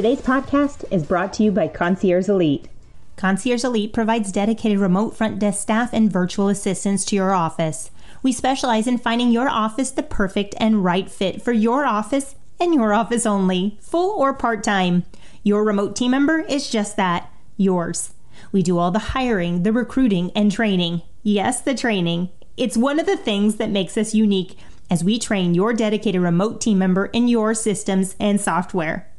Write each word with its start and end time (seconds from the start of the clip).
Today's 0.00 0.22
podcast 0.22 0.90
is 0.90 1.04
brought 1.04 1.34
to 1.34 1.42
you 1.42 1.52
by 1.52 1.68
Concierge 1.68 2.26
Elite. 2.26 2.68
Concierge 3.16 3.64
Elite 3.64 3.92
provides 3.92 4.32
dedicated 4.32 4.78
remote 4.78 5.14
front 5.14 5.38
desk 5.38 5.60
staff 5.60 5.92
and 5.92 6.10
virtual 6.10 6.48
assistants 6.48 7.04
to 7.04 7.16
your 7.16 7.34
office. 7.34 7.90
We 8.22 8.32
specialize 8.32 8.86
in 8.86 8.96
finding 8.96 9.30
your 9.30 9.50
office 9.50 9.90
the 9.90 10.02
perfect 10.02 10.54
and 10.58 10.82
right 10.82 11.10
fit 11.10 11.42
for 11.42 11.52
your 11.52 11.84
office 11.84 12.34
and 12.58 12.74
your 12.74 12.94
office 12.94 13.26
only, 13.26 13.76
full 13.82 14.18
or 14.18 14.32
part 14.32 14.64
time. 14.64 15.04
Your 15.42 15.64
remote 15.64 15.94
team 15.96 16.12
member 16.12 16.38
is 16.38 16.70
just 16.70 16.96
that 16.96 17.30
yours. 17.58 18.14
We 18.52 18.62
do 18.62 18.78
all 18.78 18.90
the 18.90 19.10
hiring, 19.12 19.64
the 19.64 19.72
recruiting, 19.74 20.32
and 20.34 20.50
training. 20.50 21.02
Yes, 21.22 21.60
the 21.60 21.74
training. 21.74 22.30
It's 22.56 22.74
one 22.74 22.98
of 22.98 23.04
the 23.04 23.18
things 23.18 23.56
that 23.56 23.68
makes 23.68 23.98
us 23.98 24.14
unique 24.14 24.56
as 24.90 25.04
we 25.04 25.18
train 25.18 25.52
your 25.52 25.74
dedicated 25.74 26.22
remote 26.22 26.58
team 26.62 26.78
member 26.78 27.04
in 27.12 27.28
your 27.28 27.52
systems 27.52 28.16
and 28.18 28.40
software. 28.40 29.09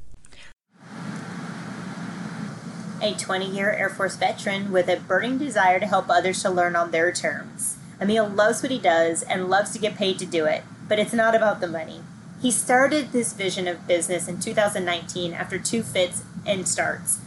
A 3.03 3.15
20 3.15 3.47
year 3.47 3.71
Air 3.71 3.89
Force 3.89 4.15
veteran 4.15 4.71
with 4.71 4.87
a 4.87 4.95
burning 4.95 5.39
desire 5.39 5.79
to 5.79 5.87
help 5.87 6.07
others 6.07 6.43
to 6.43 6.51
learn 6.51 6.75
on 6.75 6.91
their 6.91 7.11
terms. 7.11 7.77
Emille 7.99 8.29
loves 8.29 8.61
what 8.61 8.71
he 8.71 8.77
does 8.77 9.23
and 9.23 9.49
loves 9.49 9.71
to 9.71 9.79
get 9.79 9.95
paid 9.95 10.19
to 10.19 10.25
do 10.27 10.45
it, 10.45 10.63
but 10.87 10.99
it's 10.99 11.13
not 11.13 11.33
about 11.33 11.61
the 11.61 11.67
money. 11.67 12.01
He 12.43 12.51
started 12.51 13.11
this 13.11 13.33
vision 13.33 13.67
of 13.67 13.87
business 13.87 14.27
in 14.27 14.39
2019 14.39 15.33
after 15.33 15.57
two 15.57 15.81
fits 15.81 16.23
and 16.45 16.67
starts. 16.67 17.19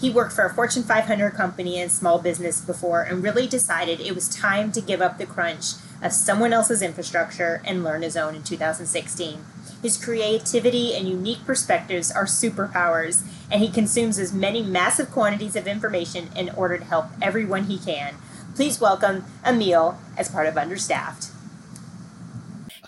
He 0.00 0.10
worked 0.10 0.32
for 0.32 0.44
a 0.44 0.54
Fortune 0.54 0.84
500 0.84 1.32
company 1.32 1.80
and 1.80 1.90
small 1.90 2.20
business 2.20 2.60
before 2.60 3.02
and 3.02 3.22
really 3.22 3.48
decided 3.48 4.00
it 4.00 4.14
was 4.14 4.28
time 4.28 4.70
to 4.72 4.80
give 4.80 5.02
up 5.02 5.18
the 5.18 5.26
crunch 5.26 5.72
of 6.02 6.12
someone 6.12 6.52
else's 6.52 6.82
infrastructure 6.82 7.60
and 7.64 7.82
learn 7.82 8.02
his 8.02 8.16
own 8.16 8.36
in 8.36 8.44
2016. 8.44 9.44
His 9.86 10.04
creativity 10.04 10.96
and 10.96 11.08
unique 11.08 11.44
perspectives 11.46 12.10
are 12.10 12.24
superpowers, 12.24 13.22
and 13.52 13.62
he 13.62 13.70
consumes 13.70 14.18
as 14.18 14.32
many 14.32 14.60
massive 14.60 15.12
quantities 15.12 15.54
of 15.54 15.68
information 15.68 16.28
in 16.34 16.50
order 16.50 16.76
to 16.76 16.84
help 16.84 17.06
everyone 17.22 17.66
he 17.66 17.78
can. 17.78 18.16
Please 18.56 18.80
welcome 18.80 19.24
Emille 19.44 19.96
as 20.18 20.28
part 20.28 20.48
of 20.48 20.58
Understaffed. 20.58 21.30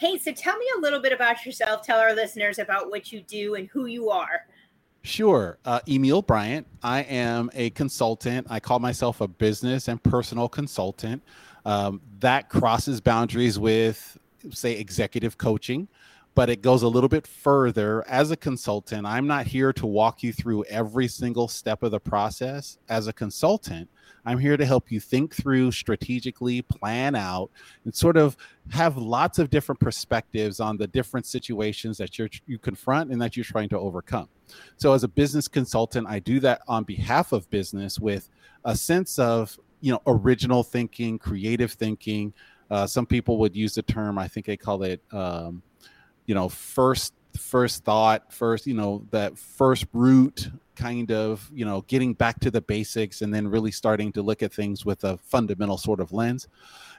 Hey, 0.00 0.18
so 0.18 0.32
tell 0.32 0.58
me 0.58 0.66
a 0.76 0.80
little 0.80 1.00
bit 1.00 1.12
about 1.12 1.46
yourself. 1.46 1.82
Tell 1.82 2.00
our 2.00 2.16
listeners 2.16 2.58
about 2.58 2.90
what 2.90 3.12
you 3.12 3.20
do 3.20 3.54
and 3.54 3.68
who 3.68 3.86
you 3.86 4.10
are. 4.10 4.48
Sure. 5.04 5.56
Uh, 5.64 5.78
Emille 5.86 6.26
Bryant. 6.26 6.66
I 6.82 7.02
am 7.02 7.48
a 7.54 7.70
consultant. 7.70 8.48
I 8.50 8.58
call 8.58 8.80
myself 8.80 9.20
a 9.20 9.28
business 9.28 9.86
and 9.86 10.02
personal 10.02 10.48
consultant. 10.48 11.22
Um, 11.64 12.00
that 12.18 12.48
crosses 12.48 13.00
boundaries 13.00 13.56
with, 13.56 14.18
say, 14.50 14.72
executive 14.72 15.38
coaching, 15.38 15.86
but 16.38 16.48
it 16.48 16.62
goes 16.62 16.84
a 16.84 16.88
little 16.88 17.08
bit 17.08 17.26
further. 17.26 18.06
As 18.06 18.30
a 18.30 18.36
consultant, 18.36 19.04
I'm 19.04 19.26
not 19.26 19.48
here 19.48 19.72
to 19.72 19.86
walk 19.86 20.22
you 20.22 20.32
through 20.32 20.62
every 20.66 21.08
single 21.08 21.48
step 21.48 21.82
of 21.82 21.90
the 21.90 21.98
process. 21.98 22.78
As 22.88 23.08
a 23.08 23.12
consultant, 23.12 23.90
I'm 24.24 24.38
here 24.38 24.56
to 24.56 24.64
help 24.64 24.92
you 24.92 25.00
think 25.00 25.34
through 25.34 25.72
strategically, 25.72 26.62
plan 26.62 27.16
out, 27.16 27.50
and 27.84 27.92
sort 27.92 28.16
of 28.16 28.36
have 28.70 28.96
lots 28.96 29.40
of 29.40 29.50
different 29.50 29.80
perspectives 29.80 30.60
on 30.60 30.76
the 30.76 30.86
different 30.86 31.26
situations 31.26 31.98
that 31.98 32.20
you're, 32.20 32.30
you 32.46 32.56
confront 32.56 33.10
and 33.10 33.20
that 33.20 33.36
you're 33.36 33.42
trying 33.42 33.70
to 33.70 33.78
overcome. 33.80 34.28
So, 34.76 34.92
as 34.92 35.02
a 35.02 35.08
business 35.08 35.48
consultant, 35.48 36.06
I 36.08 36.20
do 36.20 36.38
that 36.38 36.60
on 36.68 36.84
behalf 36.84 37.32
of 37.32 37.50
business 37.50 37.98
with 37.98 38.30
a 38.64 38.76
sense 38.76 39.18
of 39.18 39.58
you 39.80 39.90
know 39.90 40.02
original 40.06 40.62
thinking, 40.62 41.18
creative 41.18 41.72
thinking. 41.72 42.32
Uh, 42.70 42.86
some 42.86 43.06
people 43.06 43.38
would 43.38 43.56
use 43.56 43.74
the 43.74 43.82
term. 43.82 44.18
I 44.18 44.28
think 44.28 44.46
they 44.46 44.56
call 44.56 44.84
it 44.84 45.02
um, 45.10 45.62
you 46.28 46.34
know 46.34 46.48
first 46.48 47.14
first 47.36 47.84
thought, 47.84 48.32
first 48.32 48.66
you 48.66 48.74
know 48.74 49.04
that 49.10 49.36
first 49.36 49.86
root 49.92 50.50
kind 50.76 51.10
of 51.10 51.50
you 51.52 51.64
know 51.64 51.80
getting 51.88 52.14
back 52.14 52.38
to 52.38 52.52
the 52.52 52.60
basics 52.60 53.22
and 53.22 53.34
then 53.34 53.48
really 53.48 53.72
starting 53.72 54.12
to 54.12 54.22
look 54.22 54.44
at 54.44 54.52
things 54.52 54.84
with 54.84 55.02
a 55.02 55.16
fundamental 55.16 55.76
sort 55.76 55.98
of 55.98 56.12
lens. 56.12 56.46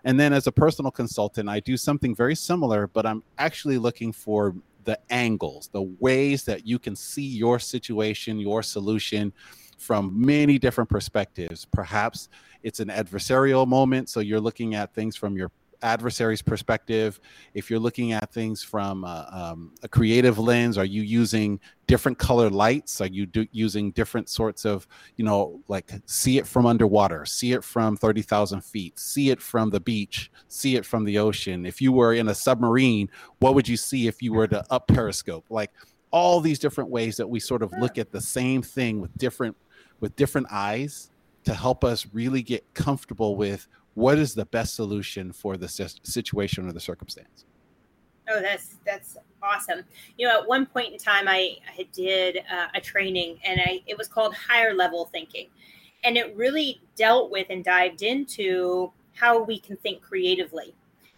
And 0.04 0.20
then 0.20 0.34
as 0.34 0.48
a 0.48 0.52
personal 0.52 0.92
consultant 0.92 1.48
i 1.48 1.60
do 1.60 1.78
something 1.78 2.16
very 2.16 2.36
similar 2.36 2.88
but 2.88 3.06
i'm 3.06 3.22
actually 3.38 3.78
looking 3.78 4.12
for 4.12 4.56
the 4.86 4.98
angles 5.10 5.70
the 5.74 5.84
ways 6.00 6.46
that 6.46 6.66
you 6.66 6.80
can 6.80 6.96
see 6.96 7.28
your 7.28 7.60
situation 7.60 8.40
your 8.40 8.64
solution 8.64 9.34
from 9.78 10.14
many 10.14 10.60
different 10.60 10.90
perspectives. 10.90 11.66
Perhaps 11.66 12.30
it's 12.64 12.80
an 12.80 12.90
adversarial 12.90 13.68
moment 13.68 14.10
so 14.10 14.20
you're 14.20 14.40
looking 14.40 14.76
at 14.76 14.94
things 14.94 15.16
from 15.16 15.38
your 15.38 15.52
adversary's 15.82 16.42
perspective. 16.42 17.20
If 17.54 17.70
you're 17.70 17.80
looking 17.80 18.14
at 18.14 18.32
things 18.32 18.64
from 18.64 19.04
a, 19.04 19.30
um, 19.32 19.74
a 19.84 19.88
creative 19.88 20.40
lens 20.40 20.78
are 20.78 20.86
you 20.86 21.02
using 21.02 21.60
different 21.88 22.18
color 22.18 22.50
lights? 22.50 23.02
Are 23.02 23.08
you 23.08 23.26
do, 23.26 23.48
using 23.52 23.92
different 23.92 24.30
sorts 24.30 24.66
of 24.66 24.88
you 25.16 25.26
know 25.26 25.62
like 25.68 25.92
see 26.06 26.38
it 26.38 26.48
from 26.48 26.66
underwater 26.66 27.26
see 27.26 27.54
it 27.54 27.64
from 27.64 27.98
30000 27.98 28.64
feet 28.64 29.00
see 29.00 29.30
it 29.30 29.42
from 29.42 29.70
the 29.70 29.80
beach 29.80 30.32
see 30.48 30.76
it 30.76 30.86
from 30.86 31.04
the 31.06 31.18
ocean. 31.18 31.66
If 31.66 31.82
you 31.82 31.92
were 31.92 32.14
in 32.14 32.28
a 32.30 32.36
submarine 32.36 33.10
what 33.40 33.56
would 33.56 33.68
you 33.68 33.78
see 33.78 34.08
if 34.08 34.22
you 34.22 34.34
were 34.34 34.48
to 34.48 34.64
up 34.70 34.88
periscope? 34.88 35.46
Like 35.50 35.72
all 36.12 36.42
these 36.42 36.60
different 36.60 36.90
ways 36.90 37.18
that 37.18 37.30
we 37.30 37.40
sort 37.40 37.62
of 37.62 37.72
look 37.80 37.98
at 37.98 38.12
the 38.12 38.22
same 38.22 38.62
thing 38.62 39.00
with 39.00 39.16
different 39.18 39.56
with 40.00 40.16
different 40.16 40.48
eyes 40.50 41.12
to 41.44 41.54
help 41.54 41.84
us 41.84 42.06
really 42.14 42.42
get 42.42 42.64
comfortable 42.74 43.36
with 43.36 43.68
what 43.94 44.18
is 44.18 44.34
the 44.34 44.46
best 44.46 44.76
solution 44.76 45.32
for 45.32 45.58
the 45.58 45.68
situation 45.68 46.68
or 46.68 46.72
the 46.72 46.80
circumstance? 46.80 47.46
Oh 48.30 48.42
that's 48.42 48.78
that's 48.86 49.18
awesome. 49.42 49.84
You 50.18 50.28
know 50.28 50.40
at 50.42 50.48
one 50.48 50.66
point 50.66 50.94
in 50.94 51.00
time 51.00 51.28
i, 51.28 51.56
I 51.78 51.88
did 51.94 52.38
uh, 52.52 52.68
a 52.76 52.82
training 52.82 53.40
and 53.44 53.60
i 53.60 53.82
it 53.88 53.98
was 53.98 54.08
called 54.08 54.36
higher 54.36 54.74
level 54.74 55.06
thinking. 55.06 55.48
And 56.04 56.16
it 56.16 56.36
really 56.38 56.82
dealt 56.96 57.30
with 57.30 57.48
and 57.50 57.64
dived 57.64 58.04
into 58.04 58.94
how 59.14 59.44
we 59.44 59.60
can 59.60 59.76
think 59.78 60.02
creatively 60.02 60.74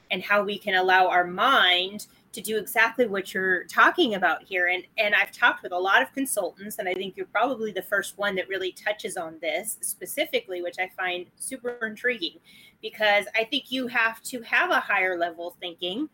and 0.09 0.23
how 0.23 0.43
we 0.43 0.57
can 0.57 0.75
allow 0.75 1.07
our 1.07 1.25
mind 1.25 2.07
to 2.33 2.41
do 2.41 2.57
exactly 2.57 3.07
what 3.07 3.33
you're 3.33 3.65
talking 3.65 4.15
about 4.15 4.43
here 4.43 4.67
and 4.67 4.83
and 4.97 5.13
I've 5.13 5.31
talked 5.31 5.63
with 5.63 5.73
a 5.73 5.77
lot 5.77 6.01
of 6.01 6.13
consultants 6.13 6.77
and 6.79 6.87
I 6.87 6.93
think 6.93 7.17
you're 7.17 7.25
probably 7.25 7.71
the 7.71 7.81
first 7.81 8.17
one 8.17 8.35
that 8.35 8.47
really 8.47 8.71
touches 8.71 9.17
on 9.17 9.37
this 9.41 9.77
specifically 9.81 10.61
which 10.61 10.77
I 10.79 10.89
find 10.97 11.25
super 11.37 11.77
intriguing 11.85 12.39
because 12.81 13.25
I 13.37 13.43
think 13.43 13.71
you 13.71 13.87
have 13.87 14.21
to 14.23 14.41
have 14.41 14.71
a 14.71 14.79
higher 14.79 15.17
level 15.17 15.55
thinking 15.59 16.09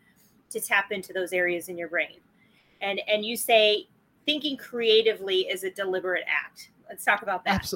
to 0.50 0.60
tap 0.60 0.92
into 0.92 1.12
those 1.12 1.32
areas 1.32 1.68
in 1.68 1.78
your 1.78 1.88
brain. 1.88 2.20
And 2.80 3.00
and 3.08 3.24
you 3.24 3.36
say 3.36 3.88
thinking 4.26 4.56
creatively 4.56 5.40
is 5.48 5.64
a 5.64 5.70
deliberate 5.70 6.24
act. 6.26 6.70
Let's 6.88 7.04
talk 7.04 7.22
about 7.22 7.44
that. 7.44 7.72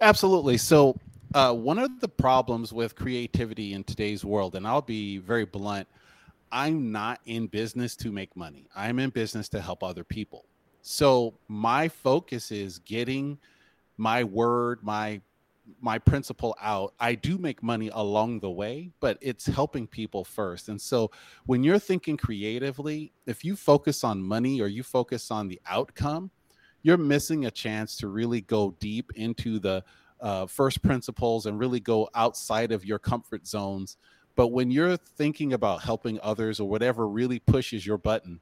Absolutely. 0.00 0.56
So 0.58 0.96
uh, 1.34 1.52
one 1.52 1.78
of 1.78 2.00
the 2.00 2.08
problems 2.08 2.72
with 2.72 2.94
creativity 2.94 3.72
in 3.72 3.84
today's 3.84 4.24
world, 4.24 4.54
and 4.54 4.66
I'll 4.66 4.82
be 4.82 5.18
very 5.18 5.44
blunt, 5.44 5.88
I'm 6.52 6.92
not 6.92 7.20
in 7.24 7.46
business 7.46 7.96
to 7.96 8.12
make 8.12 8.36
money. 8.36 8.68
I'm 8.76 8.98
in 8.98 9.10
business 9.10 9.48
to 9.50 9.60
help 9.60 9.82
other 9.82 10.04
people. 10.04 10.44
So 10.82 11.34
my 11.48 11.88
focus 11.88 12.52
is 12.52 12.78
getting 12.80 13.38
my 13.96 14.22
word, 14.22 14.80
my 14.82 15.20
my 15.80 15.96
principle 15.96 16.56
out 16.60 16.92
i 16.98 17.14
do 17.14 17.38
make 17.38 17.62
money 17.62 17.88
along 17.94 18.40
the 18.40 18.50
way 18.50 18.90
but 18.98 19.16
it's 19.20 19.46
helping 19.46 19.86
people 19.86 20.24
first 20.24 20.68
and 20.68 20.80
so 20.80 21.08
when 21.46 21.62
you're 21.62 21.78
thinking 21.78 22.16
creatively 22.16 23.12
if 23.26 23.44
you 23.44 23.54
focus 23.54 24.02
on 24.02 24.20
money 24.20 24.60
or 24.60 24.66
you 24.66 24.82
focus 24.82 25.30
on 25.30 25.46
the 25.46 25.60
outcome 25.66 26.30
you're 26.82 26.96
missing 26.96 27.46
a 27.46 27.50
chance 27.50 27.96
to 27.96 28.08
really 28.08 28.40
go 28.40 28.74
deep 28.80 29.12
into 29.14 29.60
the 29.60 29.82
uh, 30.20 30.46
first 30.46 30.82
principles 30.82 31.46
and 31.46 31.58
really 31.58 31.80
go 31.80 32.08
outside 32.14 32.72
of 32.72 32.84
your 32.84 32.98
comfort 32.98 33.46
zones 33.46 33.98
but 34.34 34.48
when 34.48 34.70
you're 34.70 34.96
thinking 34.96 35.52
about 35.52 35.82
helping 35.82 36.18
others 36.22 36.60
or 36.60 36.68
whatever 36.68 37.08
really 37.08 37.38
pushes 37.38 37.86
your 37.86 37.98
button 37.98 38.40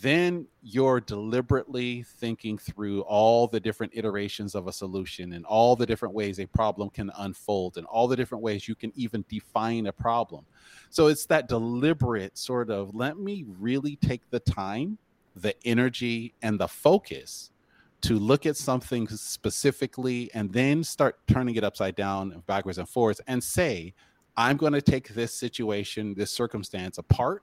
then 0.00 0.46
you're 0.62 1.00
deliberately 1.00 2.04
thinking 2.04 2.56
through 2.56 3.00
all 3.02 3.48
the 3.48 3.58
different 3.58 3.92
iterations 3.96 4.54
of 4.54 4.68
a 4.68 4.72
solution 4.72 5.32
and 5.32 5.44
all 5.44 5.74
the 5.74 5.86
different 5.86 6.14
ways 6.14 6.38
a 6.38 6.46
problem 6.46 6.88
can 6.88 7.10
unfold 7.18 7.76
and 7.76 7.86
all 7.86 8.06
the 8.06 8.14
different 8.14 8.42
ways 8.42 8.68
you 8.68 8.76
can 8.76 8.92
even 8.94 9.24
define 9.28 9.86
a 9.86 9.92
problem. 9.92 10.44
So 10.90 11.08
it's 11.08 11.26
that 11.26 11.48
deliberate 11.48 12.38
sort 12.38 12.70
of 12.70 12.94
let 12.94 13.18
me 13.18 13.44
really 13.58 13.96
take 13.96 14.22
the 14.30 14.38
time, 14.38 14.98
the 15.34 15.54
energy, 15.66 16.32
and 16.42 16.60
the 16.60 16.68
focus 16.68 17.50
to 18.02 18.14
look 18.20 18.46
at 18.46 18.56
something 18.56 19.08
specifically 19.08 20.30
and 20.32 20.52
then 20.52 20.84
start 20.84 21.18
turning 21.26 21.56
it 21.56 21.64
upside 21.64 21.96
down, 21.96 22.44
backwards 22.46 22.78
and 22.78 22.88
forwards, 22.88 23.20
and 23.26 23.42
say, 23.42 23.94
I'm 24.38 24.56
going 24.56 24.72
to 24.72 24.80
take 24.80 25.08
this 25.08 25.34
situation, 25.34 26.14
this 26.14 26.30
circumstance 26.30 26.96
apart 26.96 27.42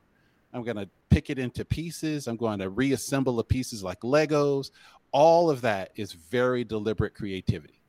I'm 0.55 0.63
going 0.63 0.77
to 0.77 0.89
pick 1.09 1.29
it 1.29 1.37
into 1.37 1.65
pieces. 1.65 2.27
I'm 2.27 2.37
going 2.37 2.59
to 2.59 2.69
reassemble 2.69 3.35
the 3.35 3.43
pieces 3.43 3.83
like 3.83 3.99
Legos. 3.99 4.71
All 5.11 5.49
of 5.49 5.59
that 5.61 5.91
is 5.97 6.13
very 6.13 6.63
deliberate 6.63 7.13
creativity. 7.13 7.81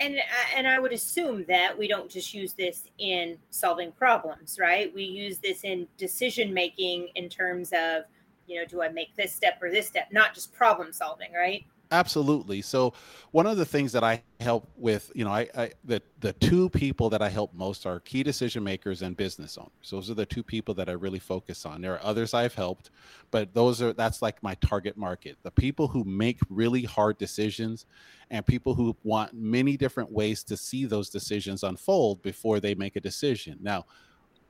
And 0.00 0.16
uh, 0.16 0.56
and 0.56 0.66
I 0.66 0.78
would 0.78 0.92
assume 0.92 1.44
that 1.48 1.76
we 1.76 1.86
don't 1.86 2.08
just 2.10 2.32
use 2.32 2.54
this 2.54 2.84
in 2.98 3.36
solving 3.50 3.92
problems, 3.92 4.58
right? 4.58 4.94
We 4.94 5.02
use 5.02 5.38
this 5.38 5.64
in 5.64 5.86
decision 5.98 6.54
making 6.54 7.08
in 7.16 7.28
terms 7.28 7.72
of, 7.72 8.04
you 8.46 8.58
know, 8.58 8.64
do 8.64 8.80
I 8.80 8.88
make 8.88 9.14
this 9.16 9.34
step 9.34 9.58
or 9.60 9.70
this 9.70 9.86
step, 9.86 10.08
not 10.10 10.34
just 10.34 10.54
problem 10.54 10.92
solving, 10.92 11.32
right? 11.34 11.66
Absolutely. 11.90 12.60
So 12.60 12.92
one 13.30 13.46
of 13.46 13.56
the 13.56 13.64
things 13.64 13.92
that 13.92 14.04
I 14.04 14.22
help 14.40 14.68
with, 14.76 15.10
you 15.14 15.24
know, 15.24 15.30
I, 15.30 15.48
I 15.56 15.70
the 15.84 16.02
the 16.20 16.34
two 16.34 16.68
people 16.68 17.08
that 17.08 17.22
I 17.22 17.30
help 17.30 17.54
most 17.54 17.86
are 17.86 18.00
key 18.00 18.22
decision 18.22 18.62
makers 18.62 19.00
and 19.00 19.16
business 19.16 19.56
owners. 19.56 19.90
Those 19.90 20.10
are 20.10 20.14
the 20.14 20.26
two 20.26 20.42
people 20.42 20.74
that 20.74 20.90
I 20.90 20.92
really 20.92 21.18
focus 21.18 21.64
on. 21.64 21.80
There 21.80 21.94
are 21.94 22.04
others 22.04 22.34
I've 22.34 22.54
helped, 22.54 22.90
but 23.30 23.54
those 23.54 23.80
are 23.80 23.94
that's 23.94 24.20
like 24.20 24.42
my 24.42 24.54
target 24.56 24.98
market. 24.98 25.38
The 25.42 25.50
people 25.50 25.88
who 25.88 26.04
make 26.04 26.40
really 26.50 26.82
hard 26.82 27.16
decisions 27.16 27.86
and 28.30 28.44
people 28.44 28.74
who 28.74 28.94
want 29.02 29.32
many 29.32 29.78
different 29.78 30.12
ways 30.12 30.44
to 30.44 30.58
see 30.58 30.84
those 30.84 31.08
decisions 31.08 31.62
unfold 31.62 32.20
before 32.22 32.60
they 32.60 32.74
make 32.74 32.96
a 32.96 33.00
decision. 33.00 33.56
Now, 33.62 33.86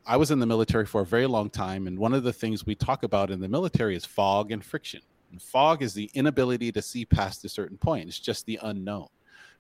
I 0.07 0.17
was 0.17 0.33
in 0.33 0.41
the 0.41 0.47
military 0.47 0.87
for 0.87 1.03
a 1.03 1.07
very 1.07 1.27
long 1.27 1.51
time 1.51 1.87
and 1.87 1.99
one 1.99 2.15
of 2.15 2.25
the 2.25 2.33
things 2.33 2.67
we 2.67 2.75
talk 2.75 3.05
about 3.05 3.31
in 3.31 3.41
the 3.41 3.49
military 3.49 3.95
is 3.95 4.05
fog 4.05 4.51
and 4.51 4.65
friction 4.65 5.03
and 5.31 5.41
fog 5.41 5.83
is 5.83 5.95
the 5.95 6.11
inability 6.15 6.73
to 6.73 6.83
see 6.83 7.05
past 7.05 7.45
a 7.45 7.49
certain 7.49 7.77
point. 7.77 8.09
It's 8.09 8.19
just 8.19 8.47
the 8.47 8.59
unknown. 8.63 9.09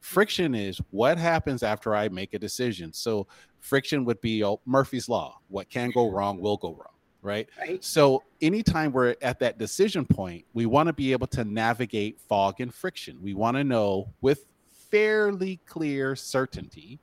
Friction 0.00 0.54
is 0.54 0.80
what 0.90 1.18
happens 1.18 1.62
after 1.62 1.94
I 1.94 2.08
make 2.08 2.34
a 2.34 2.38
decision. 2.38 2.92
So 2.92 3.26
friction 3.60 4.04
would 4.04 4.20
be 4.20 4.44
oh, 4.44 4.60
Murphy's 4.64 5.08
law. 5.08 5.40
What 5.48 5.68
can 5.68 5.90
go 5.90 6.10
wrong 6.10 6.38
will 6.38 6.56
go 6.56 6.70
wrong. 6.70 6.94
Right? 7.20 7.48
right. 7.58 7.82
So 7.84 8.22
anytime 8.40 8.92
we're 8.92 9.16
at 9.20 9.40
that 9.40 9.58
decision 9.58 10.06
point, 10.06 10.44
we 10.54 10.66
want 10.66 10.86
to 10.86 10.92
be 10.92 11.10
able 11.10 11.26
to 11.28 11.44
navigate 11.44 12.20
fog 12.20 12.60
and 12.60 12.72
friction. 12.72 13.18
We 13.20 13.34
want 13.34 13.56
to 13.56 13.64
know 13.64 14.08
with 14.20 14.46
fairly 14.90 15.58
clear 15.66 16.14
certainty 16.14 17.00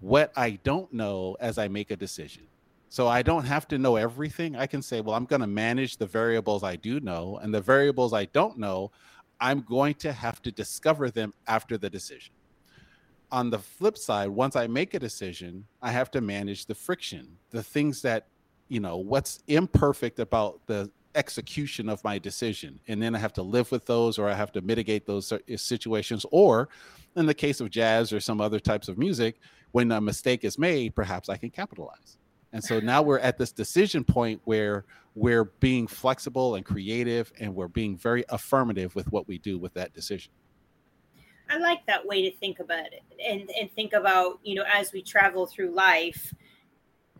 what 0.00 0.32
I 0.36 0.58
don't 0.64 0.92
know 0.92 1.36
as 1.38 1.58
I 1.58 1.68
make 1.68 1.90
a 1.90 1.96
decision. 1.96 2.44
So 2.96 3.08
I 3.08 3.20
don't 3.20 3.44
have 3.44 3.68
to 3.68 3.76
know 3.76 3.96
everything. 3.96 4.56
I 4.56 4.66
can 4.66 4.80
say, 4.80 5.02
well, 5.02 5.14
I'm 5.14 5.26
going 5.26 5.42
to 5.42 5.46
manage 5.46 5.98
the 5.98 6.06
variables 6.06 6.64
I 6.64 6.76
do 6.76 6.98
know, 6.98 7.38
and 7.42 7.52
the 7.52 7.60
variables 7.60 8.14
I 8.14 8.24
don't 8.24 8.56
know, 8.56 8.90
I'm 9.38 9.60
going 9.60 9.92
to 9.96 10.14
have 10.14 10.40
to 10.40 10.50
discover 10.50 11.10
them 11.10 11.34
after 11.46 11.76
the 11.76 11.90
decision. 11.90 12.32
On 13.30 13.50
the 13.50 13.58
flip 13.58 13.98
side, 13.98 14.30
once 14.30 14.56
I 14.56 14.66
make 14.66 14.94
a 14.94 14.98
decision, 14.98 15.66
I 15.82 15.90
have 15.92 16.10
to 16.12 16.22
manage 16.22 16.64
the 16.64 16.74
friction, 16.74 17.36
the 17.50 17.62
things 17.62 18.00
that, 18.00 18.28
you 18.68 18.80
know, 18.80 18.96
what's 18.96 19.42
imperfect 19.46 20.18
about 20.18 20.66
the 20.66 20.90
execution 21.14 21.90
of 21.90 22.02
my 22.02 22.18
decision. 22.18 22.80
And 22.88 23.02
then 23.02 23.14
I 23.14 23.18
have 23.18 23.34
to 23.34 23.42
live 23.42 23.70
with 23.70 23.84
those 23.84 24.18
or 24.18 24.26
I 24.26 24.34
have 24.34 24.52
to 24.52 24.62
mitigate 24.62 25.04
those 25.04 25.30
uh, 25.32 25.38
situations. 25.56 26.24
Or 26.30 26.70
in 27.14 27.26
the 27.26 27.34
case 27.34 27.60
of 27.60 27.68
jazz 27.68 28.10
or 28.10 28.20
some 28.20 28.40
other 28.40 28.58
types 28.58 28.88
of 28.88 28.96
music, 28.96 29.38
when 29.72 29.92
a 29.92 30.00
mistake 30.00 30.44
is 30.44 30.58
made, 30.58 30.94
perhaps 30.94 31.28
I 31.28 31.36
can 31.36 31.50
capitalize. 31.50 32.16
And 32.56 32.64
so 32.64 32.80
now 32.80 33.02
we're 33.02 33.18
at 33.18 33.36
this 33.36 33.52
decision 33.52 34.02
point 34.02 34.40
where 34.44 34.86
we're 35.14 35.44
being 35.44 35.86
flexible 35.86 36.54
and 36.54 36.64
creative 36.64 37.30
and 37.38 37.54
we're 37.54 37.68
being 37.68 37.98
very 37.98 38.24
affirmative 38.30 38.94
with 38.94 39.12
what 39.12 39.28
we 39.28 39.36
do 39.36 39.58
with 39.58 39.74
that 39.74 39.92
decision. 39.92 40.32
I 41.50 41.58
like 41.58 41.84
that 41.84 42.06
way 42.06 42.22
to 42.22 42.34
think 42.38 42.58
about 42.60 42.94
it 42.94 43.02
and, 43.22 43.50
and 43.60 43.70
think 43.72 43.92
about, 43.92 44.40
you 44.42 44.54
know, 44.54 44.64
as 44.72 44.90
we 44.90 45.02
travel 45.02 45.46
through 45.46 45.72
life, 45.72 46.32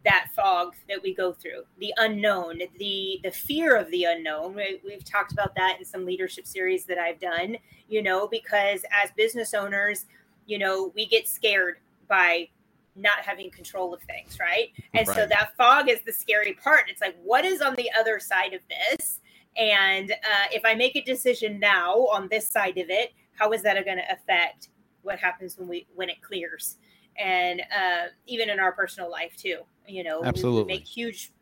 that 0.07 0.29
fog 0.35 0.75
that 0.89 1.03
we 1.03 1.15
go 1.15 1.35
through, 1.35 1.65
the 1.81 1.93
unknown, 1.99 2.63
the 2.79 3.21
the 3.23 3.31
fear 3.31 3.77
of 3.77 3.91
the 3.91 4.05
unknown. 4.05 4.55
We, 4.55 4.81
we've 4.87 5.05
talked 5.05 5.33
about 5.33 5.55
that 5.57 5.77
in 5.79 5.85
some 5.85 6.07
leadership 6.07 6.47
series 6.47 6.87
that 6.87 6.97
I've 6.97 7.21
done, 7.21 7.59
you 7.91 8.03
know, 8.03 8.27
because 8.27 8.87
as 8.91 9.11
business 9.19 9.53
owners, 9.53 10.07
you 10.47 10.59
know, 10.59 10.93
we 10.95 11.05
get 11.05 11.29
scared 11.29 11.77
by 12.09 12.49
not 12.97 13.19
having 13.21 13.51
control 13.51 13.93
of 13.93 14.03
things, 14.03 14.39
right? 14.41 14.69
And 14.95 15.07
right. 15.07 15.17
so 15.17 15.27
that 15.27 15.57
fog 15.57 15.89
is 15.89 16.01
the 16.07 16.13
scary 16.13 16.55
part. 16.55 16.85
It's 16.89 17.01
like, 17.01 17.17
what 17.23 17.45
is 17.45 17.61
on 17.61 17.75
the 17.75 17.91
other 17.99 18.19
side 18.19 18.55
of 18.55 18.61
this? 18.69 19.21
And 19.57 20.11
uh, 20.13 20.47
if 20.53 20.63
I 20.65 20.75
make 20.75 20.97
a 20.97 21.03
decision 21.03 21.59
now 21.59 22.07
on 22.07 22.29
this 22.31 22.49
side 22.49 22.79
of 22.79 22.91
it, 22.91 23.13
how 23.35 23.53
is 23.53 23.63
that 23.63 23.83
going 23.85 23.99
to 23.99 24.13
affect 24.13 24.69
what 25.03 25.19
happens 25.19 25.59
when 25.59 25.69
we 25.69 25.87
when 25.95 26.09
it 26.09 26.21
clears? 26.23 26.77
And 27.19 27.61
uh, 27.61 28.09
even 28.27 28.51
in 28.51 28.61
our 28.61 28.73
personal 28.73 29.11
life 29.11 29.37
too, 29.37 29.61
you 29.87 30.03
know, 30.05 30.25
absolutely 30.25 30.65
we, 30.65 30.79
make 30.79 30.87
huge 30.87 31.33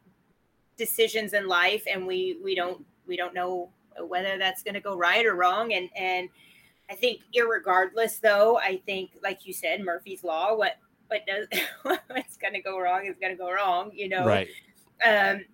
decisions 0.76 1.32
in 1.32 1.48
life, 1.48 1.84
and 1.92 2.06
we 2.06 2.38
we 2.42 2.54
don't 2.54 2.84
we 3.06 3.16
don't 3.16 3.34
know 3.34 3.70
whether 4.00 4.38
that's 4.38 4.62
going 4.62 4.74
to 4.74 4.80
go 4.80 4.96
right 4.96 5.26
or 5.26 5.34
wrong. 5.34 5.72
And 5.72 5.88
and 5.96 6.28
I 6.90 6.94
think, 6.94 7.20
irregardless, 7.34 8.20
though, 8.20 8.58
I 8.58 8.82
think, 8.84 9.12
like 9.22 9.46
you 9.46 9.52
said, 9.52 9.82
Murphy's 9.82 10.22
law. 10.22 10.54
What 10.54 10.76
what 11.08 11.20
does 11.26 11.46
what's 12.08 12.36
going 12.36 12.54
to 12.54 12.60
go 12.60 12.80
wrong 12.80 13.06
is 13.06 13.16
going 13.20 13.32
to 13.32 13.38
go 13.38 13.52
wrong 13.52 13.90
you 13.94 14.08
know 14.08 14.24
right 14.24 14.48
um 15.06 15.44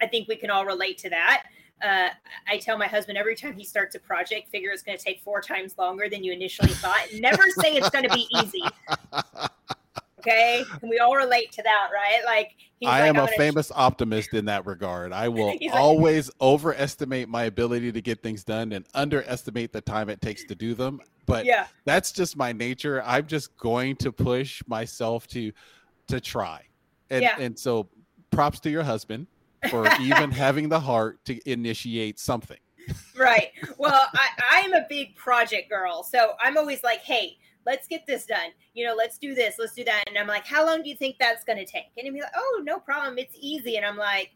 i 0.00 0.06
think 0.06 0.28
we 0.28 0.36
can 0.36 0.50
all 0.50 0.64
relate 0.64 0.98
to 0.98 1.10
that 1.10 1.44
uh, 1.82 2.08
I 2.48 2.58
tell 2.58 2.76
my 2.76 2.86
husband 2.86 3.16
every 3.18 3.36
time 3.36 3.52
he 3.54 3.64
starts 3.64 3.94
a 3.94 4.00
project, 4.00 4.48
figure 4.48 4.70
it's 4.72 4.82
going 4.82 4.98
to 4.98 5.04
take 5.04 5.20
four 5.20 5.40
times 5.40 5.76
longer 5.78 6.08
than 6.08 6.24
you 6.24 6.32
initially 6.32 6.72
thought. 6.72 7.06
Never 7.14 7.44
say 7.60 7.76
it's 7.76 7.90
going 7.90 8.08
to 8.08 8.14
be 8.14 8.26
easy. 8.42 8.62
Okay, 10.18 10.64
Can 10.80 10.88
we 10.88 10.98
all 10.98 11.16
relate 11.16 11.52
to 11.52 11.62
that, 11.62 11.88
right? 11.92 12.22
Like 12.24 12.56
I 12.84 13.00
like, 13.00 13.16
am 13.16 13.16
a 13.16 13.28
famous 13.28 13.68
sh- 13.68 13.72
optimist 13.74 14.34
in 14.34 14.46
that 14.46 14.66
regard. 14.66 15.12
I 15.12 15.28
will 15.28 15.54
always 15.72 16.28
like, 16.28 16.36
overestimate 16.40 17.28
my 17.28 17.44
ability 17.44 17.92
to 17.92 18.00
get 18.00 18.22
things 18.22 18.44
done 18.44 18.72
and 18.72 18.84
underestimate 18.94 19.72
the 19.72 19.80
time 19.80 20.08
it 20.08 20.20
takes 20.20 20.44
to 20.44 20.54
do 20.54 20.74
them 20.74 21.00
but 21.28 21.44
yeah. 21.44 21.66
that's 21.84 22.10
just 22.10 22.36
my 22.36 22.52
nature. 22.52 23.02
I'm 23.04 23.26
just 23.26 23.56
going 23.58 23.96
to 23.96 24.10
push 24.10 24.62
myself 24.66 25.28
to 25.28 25.52
to 26.08 26.20
try. 26.20 26.62
And 27.10 27.22
yeah. 27.22 27.36
and 27.38 27.56
so 27.56 27.88
props 28.30 28.60
to 28.60 28.70
your 28.70 28.82
husband 28.82 29.26
for 29.70 29.86
even 30.00 30.30
having 30.32 30.70
the 30.70 30.80
heart 30.80 31.22
to 31.26 31.38
initiate 31.48 32.18
something. 32.18 32.56
right. 33.16 33.50
Well, 33.76 34.06
I, 34.14 34.28
I'm 34.52 34.72
a 34.72 34.86
big 34.88 35.14
project 35.16 35.68
girl. 35.68 36.02
So 36.02 36.32
I'm 36.40 36.56
always 36.56 36.82
like, 36.82 37.00
hey, 37.00 37.36
let's 37.68 37.86
get 37.86 38.06
this 38.06 38.24
done. 38.24 38.50
You 38.72 38.86
know, 38.86 38.94
let's 38.94 39.18
do 39.18 39.34
this, 39.34 39.56
let's 39.58 39.74
do 39.74 39.84
that. 39.84 40.04
And 40.06 40.16
I'm 40.16 40.26
like, 40.26 40.46
how 40.46 40.64
long 40.64 40.82
do 40.82 40.88
you 40.88 40.96
think 40.96 41.16
that's 41.20 41.44
going 41.44 41.58
to 41.58 41.66
take? 41.66 41.84
And 41.96 42.06
he'd 42.06 42.14
be 42.14 42.22
like, 42.22 42.32
oh, 42.34 42.62
no 42.64 42.78
problem. 42.78 43.18
It's 43.18 43.36
easy. 43.38 43.76
And 43.76 43.84
I'm 43.84 43.98
like, 43.98 44.30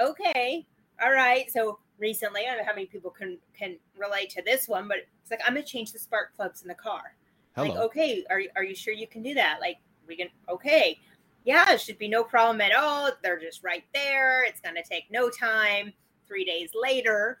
okay, 0.00 0.64
all 1.02 1.10
right. 1.10 1.50
So 1.50 1.80
recently, 1.98 2.42
I 2.42 2.50
don't 2.50 2.58
know 2.58 2.64
how 2.64 2.74
many 2.74 2.86
people 2.86 3.10
can 3.10 3.38
can 3.58 3.76
relate 3.98 4.30
to 4.30 4.42
this 4.42 4.68
one, 4.68 4.86
but 4.86 4.98
it's 5.20 5.30
like, 5.30 5.40
I'm 5.44 5.54
gonna 5.54 5.66
change 5.66 5.92
the 5.92 5.98
spark 5.98 6.34
plugs 6.36 6.62
in 6.62 6.68
the 6.68 6.74
car. 6.74 7.16
Hello. 7.56 7.68
Like, 7.68 7.78
okay, 7.78 8.24
are 8.30 8.42
are 8.54 8.64
you 8.64 8.76
sure 8.76 8.94
you 8.94 9.08
can 9.08 9.22
do 9.22 9.34
that? 9.34 9.58
Like, 9.60 9.78
we 10.06 10.16
can. 10.16 10.28
Okay, 10.48 11.00
yeah, 11.44 11.72
it 11.72 11.80
should 11.80 11.98
be 11.98 12.08
no 12.08 12.22
problem 12.22 12.60
at 12.60 12.74
all. 12.74 13.10
They're 13.22 13.40
just 13.40 13.64
right 13.64 13.84
there. 13.92 14.44
It's 14.44 14.60
gonna 14.60 14.84
take 14.88 15.10
no 15.10 15.28
time. 15.28 15.92
Three 16.26 16.44
days 16.44 16.70
later, 16.74 17.40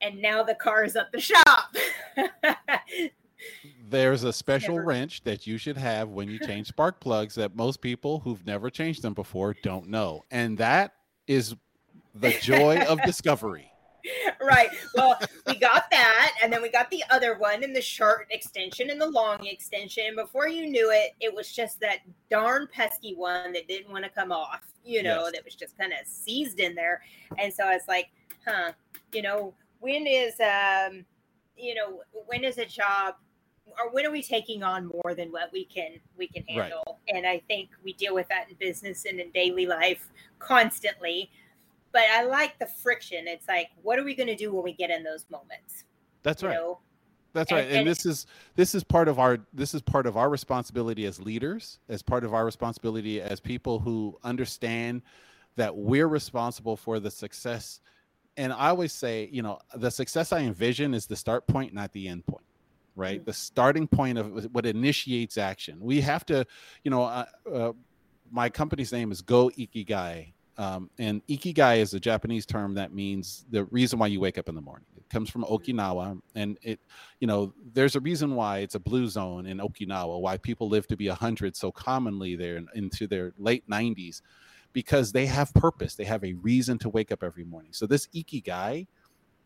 and 0.00 0.20
now 0.20 0.42
the 0.42 0.56
car 0.56 0.84
is 0.84 0.96
at 0.96 1.12
the 1.12 1.20
shop. 1.20 1.76
There's 3.92 4.24
a 4.24 4.32
special 4.32 4.76
never. 4.76 4.86
wrench 4.86 5.22
that 5.24 5.46
you 5.46 5.58
should 5.58 5.76
have 5.76 6.08
when 6.08 6.28
you 6.28 6.38
change 6.38 6.68
spark 6.68 6.98
plugs 6.98 7.34
that 7.34 7.54
most 7.54 7.82
people 7.82 8.20
who've 8.20 8.44
never 8.46 8.70
changed 8.70 9.02
them 9.02 9.12
before 9.12 9.54
don't 9.62 9.88
know. 9.88 10.24
And 10.30 10.56
that 10.56 10.94
is 11.26 11.54
the 12.14 12.32
joy 12.40 12.78
of 12.88 13.02
discovery. 13.06 13.70
right. 14.40 14.70
Well, 14.96 15.20
we 15.46 15.58
got 15.58 15.90
that, 15.90 16.32
and 16.42 16.50
then 16.50 16.62
we 16.62 16.70
got 16.70 16.90
the 16.90 17.04
other 17.10 17.36
one, 17.36 17.62
and 17.62 17.76
the 17.76 17.82
short 17.82 18.28
extension 18.30 18.88
and 18.88 18.98
the 18.98 19.10
long 19.10 19.46
extension. 19.46 20.16
Before 20.16 20.48
you 20.48 20.66
knew 20.70 20.90
it, 20.90 21.12
it 21.20 21.32
was 21.32 21.52
just 21.52 21.78
that 21.80 21.98
darn 22.30 22.66
pesky 22.72 23.14
one 23.14 23.52
that 23.52 23.68
didn't 23.68 23.92
want 23.92 24.04
to 24.04 24.10
come 24.10 24.32
off. 24.32 24.62
You 24.84 25.02
know, 25.02 25.24
yes. 25.24 25.32
that 25.34 25.44
was 25.44 25.54
just 25.54 25.76
kind 25.76 25.92
of 25.92 25.98
seized 26.06 26.58
in 26.60 26.74
there. 26.74 27.02
And 27.38 27.52
so 27.52 27.64
I 27.64 27.74
was 27.74 27.84
like, 27.86 28.08
huh, 28.44 28.72
you 29.12 29.20
know, 29.20 29.54
when 29.80 30.06
is 30.06 30.34
um, 30.40 31.04
you 31.56 31.74
know, 31.74 32.00
when 32.26 32.42
is 32.42 32.58
a 32.58 32.64
job 32.64 33.16
or 33.66 33.90
when 33.90 34.04
are 34.06 34.10
we 34.10 34.22
taking 34.22 34.62
on 34.62 34.86
more 34.86 35.14
than 35.14 35.30
what 35.30 35.50
we 35.52 35.64
can 35.64 35.92
we 36.16 36.28
can 36.28 36.44
handle? 36.44 36.82
Right. 36.86 37.16
And 37.16 37.26
I 37.26 37.42
think 37.48 37.70
we 37.84 37.92
deal 37.92 38.14
with 38.14 38.28
that 38.28 38.48
in 38.50 38.56
business 38.56 39.04
and 39.04 39.20
in 39.20 39.30
daily 39.30 39.66
life 39.66 40.10
constantly 40.38 41.30
but 41.92 42.04
I 42.10 42.24
like 42.24 42.58
the 42.58 42.66
friction. 42.66 43.28
It's 43.28 43.46
like, 43.46 43.68
what 43.82 43.98
are 43.98 44.04
we 44.04 44.14
going 44.14 44.28
to 44.28 44.34
do 44.34 44.52
when 44.52 44.64
we 44.64 44.72
get 44.72 44.90
in 44.90 45.04
those 45.04 45.26
moments? 45.30 45.84
That's 46.22 46.42
you 46.42 46.48
right. 46.48 46.54
Know? 46.54 46.78
That's 47.34 47.50
and, 47.50 47.58
right. 47.58 47.68
And, 47.68 47.78
and, 47.78 47.86
this 47.86 48.04
is 48.04 48.26
this 48.56 48.74
is 48.74 48.82
part 48.82 49.08
of 49.08 49.18
our 49.18 49.38
this 49.52 49.74
is 49.74 49.82
part 49.82 50.06
of 50.06 50.16
our 50.16 50.28
responsibility 50.28 51.06
as 51.06 51.20
leaders, 51.20 51.78
as 51.88 52.02
part 52.02 52.24
of 52.24 52.34
our 52.34 52.44
responsibility 52.44 53.20
as 53.20 53.40
people 53.40 53.78
who 53.78 54.18
understand 54.24 55.02
that 55.56 55.76
we're 55.76 56.08
responsible 56.08 56.76
for 56.76 56.98
the 56.98 57.10
success. 57.10 57.80
And 58.38 58.52
I 58.52 58.68
always 58.68 58.92
say, 58.92 59.28
you 59.30 59.42
know, 59.42 59.58
the 59.74 59.90
success 59.90 60.32
I 60.32 60.40
envision 60.40 60.94
is 60.94 61.06
the 61.06 61.16
start 61.16 61.46
point, 61.46 61.74
not 61.74 61.92
the 61.92 62.08
end 62.08 62.26
point 62.26 62.44
right? 62.96 63.20
Mm-hmm. 63.20 63.24
The 63.24 63.32
starting 63.32 63.86
point 63.86 64.18
of 64.18 64.48
what 64.52 64.66
initiates 64.66 65.38
action. 65.38 65.78
We 65.80 66.00
have 66.00 66.24
to, 66.26 66.46
you 66.84 66.90
know, 66.90 67.04
uh, 67.04 67.24
uh, 67.52 67.72
my 68.30 68.48
company's 68.48 68.92
name 68.92 69.12
is 69.12 69.20
Go 69.20 69.50
Ikigai, 69.50 70.32
um, 70.58 70.90
and 70.98 71.26
ikigai 71.28 71.78
is 71.78 71.94
a 71.94 72.00
Japanese 72.00 72.44
term 72.44 72.74
that 72.74 72.92
means 72.92 73.46
the 73.50 73.64
reason 73.66 73.98
why 73.98 74.08
you 74.08 74.20
wake 74.20 74.36
up 74.36 74.48
in 74.48 74.54
the 74.54 74.60
morning. 74.60 74.86
It 74.96 75.08
comes 75.08 75.30
from 75.30 75.44
Okinawa, 75.44 76.20
and 76.34 76.58
it, 76.62 76.78
you 77.20 77.26
know, 77.26 77.54
there's 77.72 77.96
a 77.96 78.00
reason 78.00 78.34
why 78.34 78.58
it's 78.58 78.74
a 78.74 78.80
blue 78.80 79.08
zone 79.08 79.46
in 79.46 79.58
Okinawa. 79.58 80.20
Why 80.20 80.36
people 80.36 80.68
live 80.68 80.86
to 80.88 80.96
be 80.96 81.08
hundred 81.08 81.56
so 81.56 81.72
commonly 81.72 82.36
there 82.36 82.60
into 82.74 83.06
their 83.06 83.32
late 83.38 83.68
90s, 83.68 84.20
because 84.72 85.10
they 85.10 85.26
have 85.26 85.52
purpose. 85.54 85.94
They 85.94 86.04
have 86.04 86.22
a 86.22 86.34
reason 86.34 86.78
to 86.78 86.90
wake 86.90 87.12
up 87.12 87.22
every 87.22 87.44
morning. 87.44 87.72
So 87.72 87.86
this 87.86 88.08
ikigai 88.08 88.86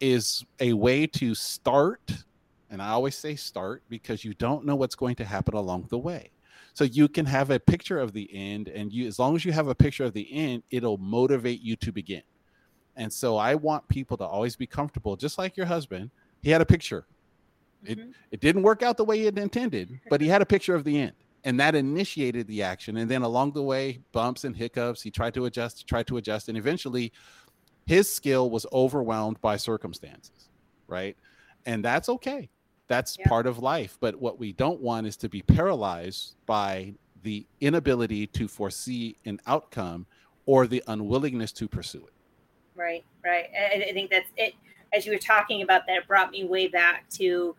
is 0.01 0.45
a 0.61 0.73
way 0.73 1.07
to 1.07 1.35
start 1.35 2.13
and 2.71 2.83
i 2.83 2.89
always 2.89 3.17
say 3.17 3.37
start 3.37 3.83
because 3.89 4.25
you 4.25 4.35
don't 4.35 4.65
know 4.65 4.77
what's 4.77 4.95
going 4.95 5.17
to 5.17 5.25
happen 5.25 5.55
along 5.55 5.87
the 5.89 5.99
way. 5.99 6.31
So 6.75 6.85
you 6.85 7.09
can 7.09 7.25
have 7.25 7.51
a 7.51 7.59
picture 7.59 7.99
of 7.99 8.13
the 8.13 8.29
end 8.35 8.69
and 8.69 8.93
you 8.93 9.07
as 9.07 9.19
long 9.19 9.35
as 9.35 9.45
you 9.45 9.53
have 9.53 9.69
a 9.69 9.75
picture 9.75 10.05
of 10.05 10.13
the 10.13 10.31
end 10.31 10.63
it'll 10.71 10.99
motivate 10.99 11.61
you 11.63 11.77
to 11.77 11.93
begin. 11.93 12.23
And 12.97 13.13
so 13.13 13.37
i 13.37 13.55
want 13.55 13.89
people 13.89 14.17
to 14.19 14.25
always 14.25 14.57
be 14.57 14.67
comfortable 14.67 15.17
just 15.17 15.39
like 15.39 15.57
your 15.57 15.67
husband 15.67 16.11
he 16.43 16.51
had 16.51 16.61
a 16.61 16.67
picture. 16.67 17.07
It, 17.85 17.99
mm-hmm. 17.99 18.11
it 18.31 18.41
didn't 18.41 18.63
work 18.63 18.83
out 18.83 18.97
the 18.97 19.05
way 19.05 19.19
he 19.19 19.25
had 19.25 19.39
intended 19.39 20.01
but 20.11 20.21
he 20.21 20.29
had 20.29 20.43
a 20.43 20.47
picture 20.47 20.75
of 20.75 20.85
the 20.85 20.99
end 21.01 21.13
and 21.45 21.61
that 21.61 21.77
initiated 21.77 22.49
the 22.49 22.63
action. 22.63 22.97
And 22.97 23.09
then 23.09 23.23
along 23.23 23.53
the 23.53 23.63
way 23.63 24.01
bumps 24.13 24.45
and 24.45 24.57
hiccups 24.57 25.03
he 25.03 25.11
tried 25.11 25.35
to 25.35 25.47
adjust 25.47 25.87
tried 25.87 26.07
to 26.09 26.17
adjust 26.17 26.49
and 26.49 26.59
eventually 26.59 27.13
his 27.87 28.13
skill 28.13 28.51
was 28.51 28.67
overwhelmed 28.73 29.41
by 29.41 29.57
circumstances 29.57 30.49
right? 30.89 31.17
And 31.65 31.85
that's 31.85 32.09
okay 32.09 32.49
that's 32.89 33.19
yeah. 33.19 33.29
part 33.29 33.47
of 33.47 33.59
life 33.59 33.97
but 34.01 34.17
what 34.17 34.39
we 34.39 34.53
don't 34.53 34.81
want 34.81 35.07
is 35.07 35.17
to 35.17 35.29
be 35.29 35.43
paralyzed 35.43 36.35
by 36.47 36.93
the 37.23 37.47
inability 37.61 38.27
to 38.27 38.47
foresee 38.47 39.17
an 39.25 39.41
outcome 39.47 40.07
or 40.47 40.67
the 40.67 40.83
unwillingness 40.87 41.53
to 41.53 41.67
pursue 41.67 42.05
it 42.05 42.13
right 42.75 43.05
right 43.25 43.47
i, 43.59 43.87
I 43.89 43.93
think 43.93 44.11
that's 44.11 44.31
it 44.37 44.55
as 44.93 45.05
you 45.05 45.13
were 45.13 45.19
talking 45.19 45.63
about 45.63 45.87
that 45.87 45.97
it 45.99 46.09
brought 46.09 46.31
me 46.31 46.45
way 46.45 46.69
back 46.69 47.09
to 47.11 47.57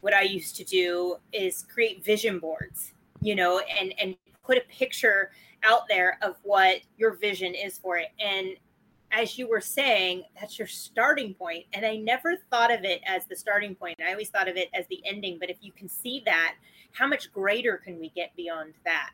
what 0.00 0.14
i 0.14 0.22
used 0.22 0.56
to 0.56 0.64
do 0.64 1.16
is 1.32 1.64
create 1.72 2.04
vision 2.04 2.38
boards 2.38 2.92
you 3.20 3.34
know, 3.34 3.60
and 3.80 3.94
and 4.00 4.16
put 4.44 4.56
a 4.58 4.62
picture 4.72 5.30
out 5.64 5.82
there 5.88 6.18
of 6.22 6.36
what 6.42 6.80
your 6.96 7.14
vision 7.14 7.54
is 7.54 7.78
for 7.78 7.98
it. 7.98 8.08
And 8.24 8.50
as 9.10 9.38
you 9.38 9.48
were 9.48 9.60
saying, 9.60 10.24
that's 10.38 10.58
your 10.58 10.68
starting 10.68 11.34
point. 11.34 11.64
And 11.72 11.84
I 11.84 11.96
never 11.96 12.36
thought 12.50 12.72
of 12.72 12.84
it 12.84 13.00
as 13.06 13.24
the 13.26 13.36
starting 13.36 13.74
point. 13.74 13.98
I 14.06 14.12
always 14.12 14.28
thought 14.28 14.48
of 14.48 14.56
it 14.56 14.68
as 14.74 14.86
the 14.88 15.00
ending. 15.06 15.38
But 15.38 15.50
if 15.50 15.58
you 15.60 15.72
can 15.72 15.88
see 15.88 16.22
that, 16.26 16.54
how 16.92 17.06
much 17.06 17.32
greater 17.32 17.78
can 17.78 17.98
we 17.98 18.10
get 18.10 18.34
beyond 18.36 18.74
that, 18.84 19.12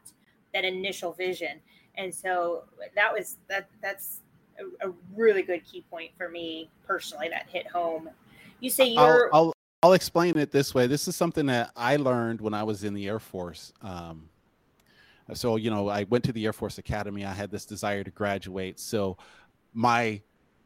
that 0.53 0.65
initial 0.65 1.13
vision? 1.13 1.61
And 1.97 2.13
so 2.13 2.65
that 2.97 3.13
was 3.13 3.39
that 3.49 3.69
that's 3.81 4.21
a, 4.59 4.89
a 4.89 4.93
really 5.15 5.43
good 5.43 5.65
key 5.65 5.85
point 5.89 6.11
for 6.17 6.29
me 6.29 6.71
personally 6.87 7.29
that 7.29 7.47
hit 7.49 7.67
home. 7.69 8.11
You 8.61 8.71
say 8.71 8.87
you're 8.87 9.31
I'll, 9.33 9.47
I'll, 9.47 9.53
I'll 9.83 9.93
explain 9.93 10.37
it 10.39 10.51
this 10.51 10.75
way. 10.75 10.87
This 10.87 11.07
is 11.07 11.15
something 11.15 11.47
that 11.47 11.71
I 11.77 11.97
learned 11.97 12.41
when 12.41 12.55
I 12.55 12.65
was 12.65 12.85
in 12.85 12.95
the 12.95 13.07
Air 13.07 13.21
Force. 13.21 13.73
Um, 13.83 14.29
so, 15.33 15.57
you 15.57 15.71
know, 15.71 15.89
I 15.89 16.05
went 16.05 16.25
to 16.25 16.33
the 16.33 16.45
Air 16.45 16.53
Force 16.53 16.79
Academy. 16.79 17.25
I 17.25 17.33
had 17.33 17.51
this 17.51 17.65
desire 17.65 18.05
to 18.05 18.11
graduate. 18.11 18.79
So, 18.79 19.17
my 19.75 20.23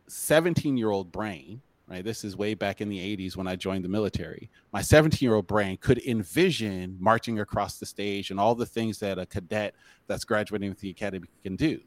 17 0.07 0.77
year 0.77 0.91
old 0.91 1.11
brain, 1.11 1.61
right, 1.89 2.05
this 2.05 2.25
is 2.25 2.37
way 2.37 2.55
back 2.55 2.81
in 2.81 2.89
the 2.89 2.99
80s 2.99 3.37
when 3.37 3.47
I 3.47 3.57
joined 3.57 3.85
the 3.85 3.89
military, 3.89 4.51
my 4.73 4.83
17 4.83 5.27
year 5.27 5.35
old 5.35 5.47
brain 5.47 5.77
could 5.79 5.99
envision 6.07 6.97
marching 7.01 7.41
across 7.41 7.79
the 7.79 7.87
stage 7.87 8.31
and 8.31 8.39
all 8.39 8.55
the 8.55 8.67
things 8.67 8.99
that 9.01 9.19
a 9.19 9.27
cadet 9.27 9.75
that's 10.07 10.25
graduating 10.25 10.69
with 10.69 10.79
the 10.79 10.91
academy 10.91 11.29
can 11.43 11.57
do. 11.57 11.81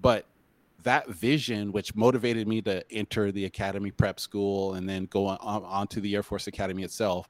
But 0.00 0.26
that 0.82 1.08
vision, 1.08 1.72
which 1.72 1.94
motivated 1.94 2.46
me 2.46 2.62
to 2.62 2.84
enter 2.92 3.32
the 3.32 3.46
academy 3.46 3.90
prep 3.90 4.20
school 4.20 4.74
and 4.74 4.88
then 4.88 5.06
go 5.06 5.26
on, 5.26 5.38
on 5.40 5.86
to 5.88 6.00
the 6.00 6.14
Air 6.14 6.22
Force 6.22 6.46
Academy 6.46 6.84
itself, 6.84 7.28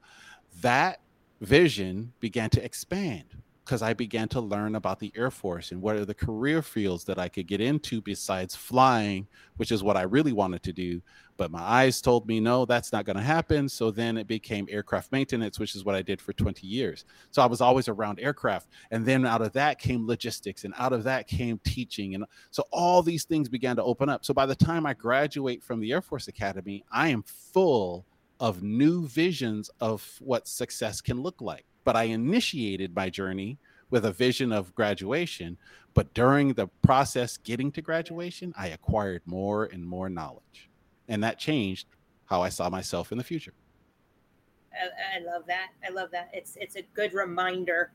that 0.60 1.00
vision 1.40 2.12
began 2.20 2.50
to 2.50 2.64
expand 2.64 3.24
because 3.68 3.82
I 3.82 3.92
began 3.92 4.28
to 4.28 4.40
learn 4.40 4.76
about 4.76 4.98
the 4.98 5.12
Air 5.14 5.30
Force 5.30 5.72
and 5.72 5.82
what 5.82 5.96
are 5.96 6.06
the 6.06 6.14
career 6.14 6.62
fields 6.62 7.04
that 7.04 7.18
I 7.18 7.28
could 7.28 7.46
get 7.46 7.60
into 7.60 8.00
besides 8.00 8.56
flying, 8.56 9.26
which 9.58 9.70
is 9.72 9.82
what 9.82 9.94
I 9.94 10.02
really 10.02 10.32
wanted 10.32 10.62
to 10.62 10.72
do. 10.72 11.02
But 11.36 11.50
my 11.50 11.60
eyes 11.60 12.00
told 12.00 12.26
me, 12.26 12.40
no, 12.40 12.64
that's 12.64 12.92
not 12.92 13.04
going 13.04 13.18
to 13.18 13.22
happen. 13.22 13.68
So 13.68 13.90
then 13.90 14.16
it 14.16 14.26
became 14.26 14.66
aircraft 14.70 15.12
maintenance, 15.12 15.58
which 15.58 15.74
is 15.74 15.84
what 15.84 15.96
I 15.96 16.00
did 16.00 16.18
for 16.18 16.32
20 16.32 16.66
years. 16.66 17.04
So 17.30 17.42
I 17.42 17.46
was 17.46 17.60
always 17.60 17.88
around 17.88 18.20
aircraft. 18.20 18.68
And 18.90 19.04
then 19.04 19.26
out 19.26 19.42
of 19.42 19.52
that 19.52 19.78
came 19.78 20.06
logistics, 20.06 20.64
and 20.64 20.72
out 20.78 20.94
of 20.94 21.04
that 21.04 21.26
came 21.26 21.60
teaching. 21.62 22.14
And 22.14 22.24
so 22.50 22.64
all 22.72 23.02
these 23.02 23.24
things 23.24 23.50
began 23.50 23.76
to 23.76 23.84
open 23.84 24.08
up. 24.08 24.24
So 24.24 24.32
by 24.32 24.46
the 24.46 24.56
time 24.56 24.86
I 24.86 24.94
graduate 24.94 25.62
from 25.62 25.78
the 25.78 25.92
Air 25.92 26.00
Force 26.00 26.26
Academy, 26.26 26.86
I 26.90 27.08
am 27.08 27.22
full 27.22 28.06
of 28.40 28.62
new 28.62 29.06
visions 29.06 29.70
of 29.78 30.10
what 30.20 30.48
success 30.48 31.02
can 31.02 31.20
look 31.20 31.42
like 31.42 31.66
but 31.88 31.96
I 31.96 32.02
initiated 32.02 32.94
my 32.94 33.08
journey 33.08 33.56
with 33.88 34.04
a 34.04 34.12
vision 34.12 34.52
of 34.52 34.74
graduation. 34.74 35.56
But 35.94 36.12
during 36.12 36.52
the 36.52 36.66
process 36.82 37.38
getting 37.38 37.72
to 37.72 37.80
graduation, 37.80 38.52
I 38.58 38.66
acquired 38.68 39.22
more 39.24 39.64
and 39.64 39.82
more 39.86 40.10
knowledge. 40.10 40.68
And 41.08 41.24
that 41.24 41.38
changed 41.38 41.86
how 42.26 42.42
I 42.42 42.50
saw 42.50 42.68
myself 42.68 43.10
in 43.10 43.16
the 43.16 43.24
future. 43.24 43.54
I, 44.70 45.16
I 45.16 45.24
love 45.24 45.44
that. 45.46 45.68
I 45.82 45.88
love 45.88 46.10
that. 46.10 46.28
It's 46.34 46.58
it's 46.60 46.76
a 46.76 46.82
good 46.92 47.14
reminder 47.14 47.90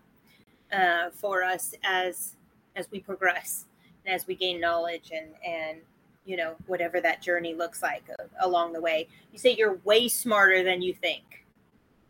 uh, 0.72 1.12
for 1.12 1.44
us 1.44 1.76
as 1.84 2.36
as 2.76 2.90
we 2.90 3.00
progress 3.00 3.66
and 4.08 4.16
as 4.16 4.26
we 4.26 4.34
gain 4.34 4.60
knowledge 4.60 5.12
and 5.14 5.36
and 5.48 5.78
you 6.26 6.36
know 6.36 6.56
whatever 6.66 7.00
that 7.00 7.22
journey 7.22 7.54
looks 7.54 7.84
like 7.84 8.06
uh, 8.20 8.24
along 8.42 8.74
the 8.74 8.82
way. 8.82 9.08
You 9.32 9.38
say 9.38 9.56
you're 9.56 9.78
way 9.84 10.08
smarter 10.08 10.64
than 10.64 10.82
you 10.82 10.96
think, 10.96 11.46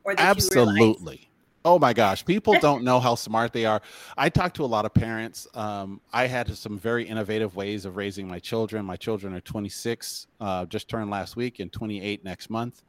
or 0.06 0.16
absolutely. 0.18 1.30
Oh 1.66 1.80
my 1.80 1.94
gosh, 1.94 2.26
people 2.26 2.54
don't 2.62 2.84
know 2.84 3.00
how 3.00 3.16
smart 3.16 3.54
they 3.54 3.66
are. 3.66 3.82
I 4.18 4.30
talk 4.30 4.54
to 4.56 4.66
a 4.66 4.68
lot 4.68 4.86
of 4.86 4.94
parents. 4.94 5.48
Um, 5.54 6.02
I 6.12 6.28
had 6.28 6.56
some 6.58 6.78
very 6.78 7.06
innovative 7.06 7.56
ways 7.56 7.86
of 7.86 7.96
raising 7.96 8.28
my 8.28 8.40
children. 8.40 8.86
My 8.86 8.98
children 8.98 9.34
are 9.34 9.42
26, 9.42 10.28
uh, 10.42 10.66
just 10.66 10.90
turned 10.90 11.10
last 11.10 11.36
week, 11.36 11.60
and 11.60 11.72
28 11.72 12.24
next 12.24 12.50
month. 12.50 12.84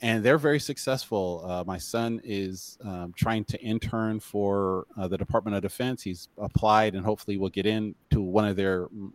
And 0.00 0.22
they're 0.22 0.38
very 0.38 0.60
successful. 0.60 1.44
Uh, 1.44 1.64
my 1.66 1.78
son 1.78 2.20
is 2.22 2.78
um, 2.84 3.12
trying 3.16 3.44
to 3.46 3.60
intern 3.60 4.20
for 4.20 4.86
uh, 4.96 5.08
the 5.08 5.18
Department 5.18 5.56
of 5.56 5.62
Defense. 5.62 6.02
He's 6.02 6.28
applied 6.38 6.94
and 6.94 7.04
hopefully 7.04 7.36
will 7.36 7.48
get 7.48 7.66
into 7.66 8.20
one 8.20 8.46
of 8.46 8.54
their 8.54 8.86
mm, 8.86 9.10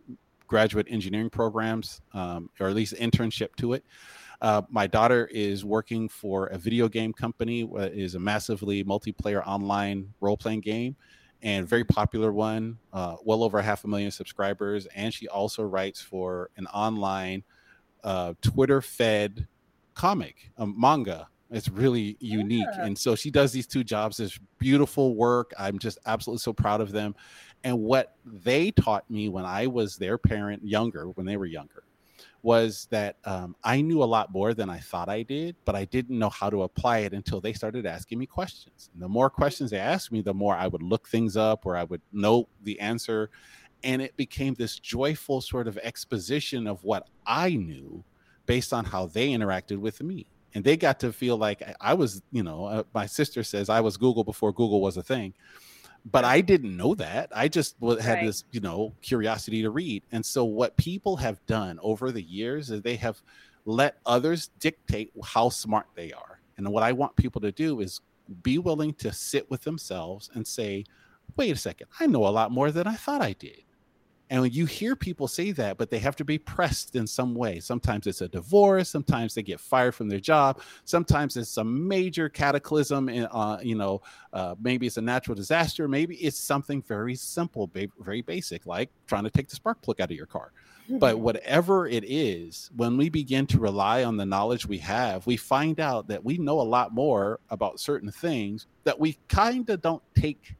graduate 0.46 0.86
engineering 0.90 1.30
programs, 1.30 2.02
um, 2.12 2.50
or 2.60 2.68
at 2.68 2.74
least 2.74 2.94
internship 2.96 3.56
to 3.56 3.72
it. 3.72 3.84
Uh, 4.44 4.60
my 4.68 4.86
daughter 4.86 5.26
is 5.32 5.64
working 5.64 6.06
for 6.06 6.48
a 6.48 6.58
video 6.58 6.86
game 6.86 7.14
company. 7.14 7.62
Uh, 7.62 7.88
is 7.94 8.14
a 8.14 8.20
massively 8.20 8.84
multiplayer 8.84 9.42
online 9.46 10.12
role 10.20 10.36
playing 10.36 10.60
game, 10.60 10.94
and 11.40 11.66
very 11.66 11.82
popular 11.82 12.30
one. 12.30 12.76
Uh, 12.92 13.16
well 13.24 13.42
over 13.42 13.62
half 13.62 13.84
a 13.84 13.88
million 13.88 14.10
subscribers, 14.10 14.84
and 14.94 15.14
she 15.14 15.26
also 15.28 15.62
writes 15.62 16.02
for 16.02 16.50
an 16.58 16.66
online 16.66 17.42
uh, 18.04 18.34
Twitter 18.42 18.82
fed 18.82 19.48
comic, 19.94 20.50
a 20.58 20.66
manga. 20.66 21.26
It's 21.50 21.70
really 21.70 22.18
unique, 22.20 22.68
yeah. 22.76 22.84
and 22.84 22.98
so 22.98 23.14
she 23.14 23.30
does 23.30 23.50
these 23.50 23.66
two 23.66 23.82
jobs. 23.82 24.18
This 24.18 24.38
beautiful 24.58 25.14
work. 25.14 25.54
I'm 25.58 25.78
just 25.78 25.96
absolutely 26.04 26.40
so 26.40 26.52
proud 26.52 26.82
of 26.82 26.92
them. 26.92 27.14
And 27.62 27.80
what 27.80 28.16
they 28.26 28.72
taught 28.72 29.10
me 29.10 29.30
when 29.30 29.46
I 29.46 29.68
was 29.68 29.96
their 29.96 30.18
parent, 30.18 30.62
younger, 30.66 31.06
when 31.06 31.24
they 31.24 31.38
were 31.38 31.46
younger, 31.46 31.84
was 32.44 32.86
that 32.90 33.16
um, 33.24 33.56
I 33.64 33.80
knew 33.80 34.02
a 34.02 34.04
lot 34.04 34.30
more 34.30 34.52
than 34.52 34.68
I 34.68 34.78
thought 34.78 35.08
I 35.08 35.22
did, 35.22 35.56
but 35.64 35.74
I 35.74 35.86
didn't 35.86 36.18
know 36.18 36.28
how 36.28 36.50
to 36.50 36.64
apply 36.64 36.98
it 36.98 37.14
until 37.14 37.40
they 37.40 37.54
started 37.54 37.86
asking 37.86 38.18
me 38.18 38.26
questions. 38.26 38.90
And 38.92 39.02
the 39.02 39.08
more 39.08 39.30
questions 39.30 39.70
they 39.70 39.78
asked 39.78 40.12
me, 40.12 40.20
the 40.20 40.34
more 40.34 40.54
I 40.54 40.66
would 40.66 40.82
look 40.82 41.08
things 41.08 41.38
up 41.38 41.64
or 41.64 41.74
I 41.74 41.84
would 41.84 42.02
know 42.12 42.46
the 42.62 42.78
answer. 42.80 43.30
And 43.82 44.02
it 44.02 44.14
became 44.18 44.52
this 44.52 44.78
joyful 44.78 45.40
sort 45.40 45.66
of 45.66 45.78
exposition 45.78 46.66
of 46.66 46.84
what 46.84 47.08
I 47.26 47.56
knew 47.56 48.04
based 48.44 48.74
on 48.74 48.84
how 48.84 49.06
they 49.06 49.30
interacted 49.30 49.78
with 49.78 50.02
me. 50.02 50.26
And 50.54 50.62
they 50.62 50.76
got 50.76 51.00
to 51.00 51.14
feel 51.14 51.38
like 51.38 51.62
I 51.80 51.94
was, 51.94 52.20
you 52.30 52.42
know, 52.42 52.66
uh, 52.66 52.82
my 52.92 53.06
sister 53.06 53.42
says 53.42 53.70
I 53.70 53.80
was 53.80 53.96
Google 53.96 54.22
before 54.22 54.52
Google 54.52 54.82
was 54.82 54.98
a 54.98 55.02
thing 55.02 55.32
but 56.04 56.24
I 56.24 56.40
didn't 56.40 56.76
know 56.76 56.94
that. 56.96 57.30
I 57.34 57.48
just 57.48 57.76
had 57.80 58.14
right. 58.14 58.26
this, 58.26 58.44
you 58.52 58.60
know, 58.60 58.92
curiosity 59.00 59.62
to 59.62 59.70
read. 59.70 60.02
And 60.12 60.24
so, 60.24 60.44
what 60.44 60.76
people 60.76 61.16
have 61.16 61.44
done 61.46 61.78
over 61.82 62.12
the 62.12 62.22
years 62.22 62.70
is 62.70 62.82
they 62.82 62.96
have 62.96 63.22
let 63.64 63.96
others 64.04 64.50
dictate 64.60 65.12
how 65.22 65.48
smart 65.48 65.86
they 65.94 66.12
are. 66.12 66.40
And 66.56 66.68
what 66.70 66.82
I 66.82 66.92
want 66.92 67.16
people 67.16 67.40
to 67.40 67.52
do 67.52 67.80
is 67.80 68.00
be 68.42 68.58
willing 68.58 68.94
to 68.94 69.12
sit 69.12 69.50
with 69.50 69.62
themselves 69.62 70.30
and 70.34 70.46
say, 70.46 70.84
wait 71.36 71.50
a 71.50 71.56
second, 71.56 71.88
I 71.98 72.06
know 72.06 72.26
a 72.26 72.28
lot 72.28 72.52
more 72.52 72.70
than 72.70 72.86
I 72.86 72.94
thought 72.94 73.22
I 73.22 73.32
did. 73.32 73.62
And 74.34 74.52
you 74.52 74.66
hear 74.66 74.96
people 74.96 75.28
say 75.28 75.52
that, 75.52 75.78
but 75.78 75.90
they 75.90 76.00
have 76.00 76.16
to 76.16 76.24
be 76.24 76.38
pressed 76.38 76.96
in 76.96 77.06
some 77.06 77.36
way. 77.36 77.60
Sometimes 77.60 78.08
it's 78.08 78.20
a 78.20 78.26
divorce. 78.26 78.88
Sometimes 78.88 79.32
they 79.32 79.44
get 79.44 79.60
fired 79.60 79.94
from 79.94 80.08
their 80.08 80.18
job. 80.18 80.60
Sometimes 80.84 81.36
it's 81.36 81.56
a 81.56 81.62
major 81.62 82.28
cataclysm. 82.28 83.08
In, 83.08 83.26
uh, 83.26 83.60
you 83.62 83.76
know, 83.76 84.02
uh, 84.32 84.56
maybe 84.60 84.88
it's 84.88 84.96
a 84.96 85.02
natural 85.02 85.36
disaster. 85.36 85.86
Maybe 85.86 86.16
it's 86.16 86.36
something 86.36 86.82
very 86.82 87.14
simple, 87.14 87.70
very 88.00 88.22
basic, 88.22 88.66
like 88.66 88.90
trying 89.06 89.22
to 89.22 89.30
take 89.30 89.46
the 89.46 89.54
spark 89.54 89.80
plug 89.82 90.00
out 90.00 90.10
of 90.10 90.16
your 90.16 90.26
car. 90.26 90.50
But 90.88 91.20
whatever 91.20 91.86
it 91.86 92.02
is, 92.04 92.72
when 92.74 92.96
we 92.96 93.10
begin 93.10 93.46
to 93.46 93.60
rely 93.60 94.02
on 94.02 94.16
the 94.16 94.26
knowledge 94.26 94.66
we 94.66 94.78
have, 94.78 95.28
we 95.28 95.36
find 95.36 95.78
out 95.78 96.08
that 96.08 96.24
we 96.24 96.38
know 96.38 96.60
a 96.60 96.62
lot 96.62 96.92
more 96.92 97.38
about 97.50 97.78
certain 97.78 98.10
things 98.10 98.66
that 98.82 98.98
we 98.98 99.16
kind 99.28 99.70
of 99.70 99.80
don't 99.80 100.02
take 100.16 100.56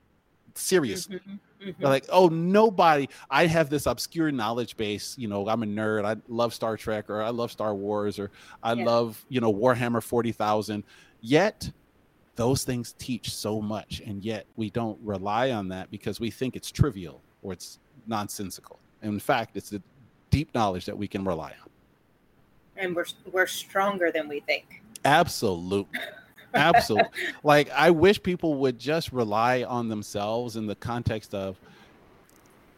seriously. 0.54 1.16
Mm-hmm 1.16 1.34
Mm-hmm. 1.64 1.82
like, 1.82 2.04
oh, 2.10 2.28
nobody. 2.28 3.08
I 3.30 3.46
have 3.46 3.70
this 3.70 3.86
obscure 3.86 4.30
knowledge 4.30 4.76
base. 4.76 5.14
You 5.18 5.28
know, 5.28 5.48
I'm 5.48 5.62
a 5.62 5.66
nerd. 5.66 6.04
I 6.04 6.16
love 6.28 6.52
Star 6.52 6.76
Trek, 6.76 7.08
or 7.08 7.22
I 7.22 7.30
love 7.30 7.50
Star 7.50 7.74
Wars, 7.74 8.18
or 8.18 8.30
I 8.62 8.74
yeah. 8.74 8.84
love 8.84 9.24
you 9.28 9.40
know 9.40 9.52
Warhammer 9.52 10.02
forty 10.02 10.32
thousand. 10.32 10.84
Yet, 11.20 11.70
those 12.36 12.64
things 12.64 12.94
teach 12.98 13.34
so 13.34 13.60
much, 13.60 14.02
and 14.04 14.22
yet 14.22 14.46
we 14.56 14.70
don't 14.70 14.98
rely 15.02 15.52
on 15.52 15.68
that 15.68 15.90
because 15.90 16.20
we 16.20 16.30
think 16.30 16.56
it's 16.56 16.70
trivial 16.70 17.22
or 17.42 17.52
it's 17.52 17.78
nonsensical. 18.06 18.78
In 19.02 19.18
fact, 19.18 19.56
it's 19.56 19.70
the 19.70 19.82
deep 20.30 20.54
knowledge 20.54 20.84
that 20.86 20.96
we 20.96 21.06
can 21.06 21.24
rely 21.24 21.52
on. 21.62 21.70
And 22.76 22.94
we're 22.94 23.06
we're 23.32 23.46
stronger 23.46 24.10
than 24.10 24.28
we 24.28 24.40
think. 24.40 24.82
Absolutely. 25.04 26.00
Absolutely. 26.54 27.10
like 27.42 27.70
I 27.70 27.90
wish 27.90 28.22
people 28.22 28.54
would 28.56 28.78
just 28.78 29.12
rely 29.12 29.64
on 29.64 29.88
themselves 29.88 30.56
in 30.56 30.66
the 30.66 30.74
context 30.74 31.34
of 31.34 31.56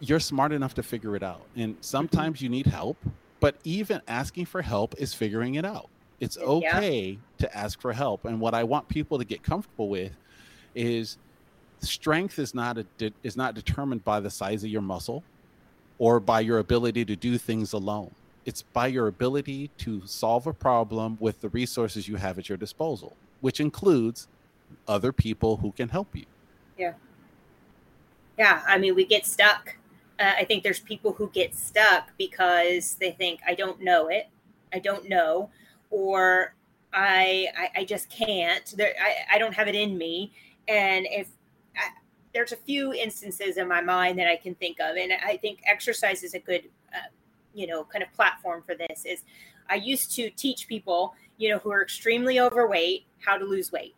you're 0.00 0.20
smart 0.20 0.52
enough 0.52 0.74
to 0.74 0.82
figure 0.82 1.16
it 1.16 1.22
out. 1.22 1.42
And 1.56 1.74
mm-hmm. 1.74 1.82
sometimes 1.82 2.42
you 2.42 2.48
need 2.48 2.66
help, 2.66 2.96
but 3.40 3.56
even 3.64 4.00
asking 4.08 4.46
for 4.46 4.62
help 4.62 4.94
is 4.98 5.14
figuring 5.14 5.54
it 5.54 5.64
out. 5.64 5.88
It's 6.20 6.38
okay 6.38 7.10
yeah. 7.10 7.16
to 7.38 7.56
ask 7.56 7.80
for 7.80 7.92
help. 7.92 8.24
And 8.24 8.40
what 8.40 8.54
I 8.54 8.64
want 8.64 8.88
people 8.88 9.18
to 9.18 9.24
get 9.24 9.42
comfortable 9.42 9.88
with 9.88 10.12
is 10.74 11.18
strength 11.80 12.38
is 12.38 12.54
not 12.54 12.78
a 12.78 12.84
de- 12.96 13.12
is 13.22 13.36
not 13.36 13.54
determined 13.54 14.02
by 14.02 14.20
the 14.20 14.30
size 14.30 14.64
of 14.64 14.70
your 14.70 14.82
muscle 14.82 15.22
or 15.98 16.20
by 16.20 16.40
your 16.40 16.58
ability 16.58 17.04
to 17.04 17.16
do 17.16 17.36
things 17.36 17.72
alone. 17.72 18.10
It's 18.46 18.62
by 18.62 18.86
your 18.86 19.08
ability 19.08 19.70
to 19.78 20.02
solve 20.06 20.46
a 20.46 20.52
problem 20.52 21.18
with 21.20 21.40
the 21.40 21.48
resources 21.50 22.06
you 22.08 22.16
have 22.16 22.38
at 22.38 22.48
your 22.48 22.56
disposal 22.56 23.16
which 23.40 23.60
includes 23.60 24.28
other 24.88 25.12
people 25.12 25.58
who 25.58 25.72
can 25.72 25.88
help 25.88 26.14
you. 26.14 26.26
Yeah. 26.78 26.94
Yeah. 28.38 28.62
I 28.66 28.78
mean, 28.78 28.94
we 28.94 29.04
get 29.04 29.26
stuck. 29.26 29.76
Uh, 30.18 30.32
I 30.38 30.44
think 30.44 30.62
there's 30.62 30.80
people 30.80 31.12
who 31.12 31.30
get 31.30 31.54
stuck 31.54 32.10
because 32.18 32.94
they 32.94 33.12
think, 33.12 33.40
I 33.46 33.54
don't 33.54 33.80
know 33.80 34.08
it. 34.08 34.28
I 34.72 34.78
don't 34.78 35.08
know. 35.08 35.50
Or 35.90 36.54
I, 36.92 37.48
I, 37.56 37.80
I 37.80 37.84
just 37.84 38.08
can't. 38.08 38.66
There, 38.76 38.94
I, 39.00 39.36
I 39.36 39.38
don't 39.38 39.54
have 39.54 39.68
it 39.68 39.74
in 39.74 39.96
me. 39.96 40.32
And 40.68 41.06
if 41.10 41.28
I, 41.76 41.90
there's 42.34 42.52
a 42.52 42.56
few 42.56 42.92
instances 42.92 43.56
in 43.56 43.68
my 43.68 43.80
mind 43.80 44.18
that 44.18 44.26
I 44.26 44.36
can 44.36 44.54
think 44.56 44.80
of, 44.80 44.96
and 44.96 45.12
I 45.24 45.36
think 45.36 45.60
exercise 45.64 46.22
is 46.22 46.34
a 46.34 46.38
good, 46.38 46.64
uh, 46.94 47.08
you 47.54 47.66
know, 47.66 47.84
kind 47.84 48.02
of 48.02 48.12
platform 48.12 48.62
for 48.66 48.74
this. 48.74 49.04
Is 49.04 49.22
I 49.70 49.76
used 49.76 50.14
to 50.16 50.30
teach 50.30 50.68
people 50.68 51.14
you 51.38 51.50
know, 51.50 51.58
who 51.58 51.70
are 51.70 51.82
extremely 51.82 52.40
overweight 52.40 53.05
how 53.24 53.36
to 53.36 53.44
lose 53.44 53.72
weight. 53.72 53.94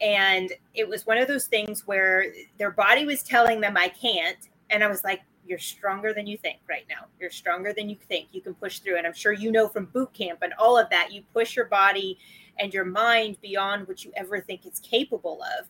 And 0.00 0.52
it 0.74 0.88
was 0.88 1.06
one 1.06 1.18
of 1.18 1.28
those 1.28 1.46
things 1.46 1.86
where 1.86 2.26
their 2.58 2.70
body 2.70 3.04
was 3.04 3.22
telling 3.22 3.60
them, 3.60 3.76
I 3.76 3.88
can't. 3.88 4.38
And 4.70 4.82
I 4.82 4.86
was 4.86 5.04
like, 5.04 5.20
you're 5.46 5.58
stronger 5.58 6.14
than 6.14 6.26
you 6.26 6.38
think 6.38 6.60
right 6.68 6.84
now. 6.88 7.06
You're 7.18 7.30
stronger 7.30 7.72
than 7.72 7.88
you 7.88 7.96
think. 8.08 8.28
You 8.32 8.40
can 8.40 8.54
push 8.54 8.78
through. 8.78 8.98
And 8.98 9.06
I'm 9.06 9.12
sure 9.12 9.32
you 9.32 9.50
know 9.50 9.68
from 9.68 9.86
boot 9.86 10.12
camp 10.14 10.40
and 10.42 10.52
all 10.58 10.78
of 10.78 10.88
that, 10.90 11.12
you 11.12 11.22
push 11.34 11.56
your 11.56 11.66
body 11.66 12.18
and 12.58 12.72
your 12.72 12.84
mind 12.84 13.36
beyond 13.42 13.88
what 13.88 14.04
you 14.04 14.12
ever 14.16 14.40
think 14.40 14.64
it's 14.64 14.80
capable 14.80 15.42
of. 15.58 15.66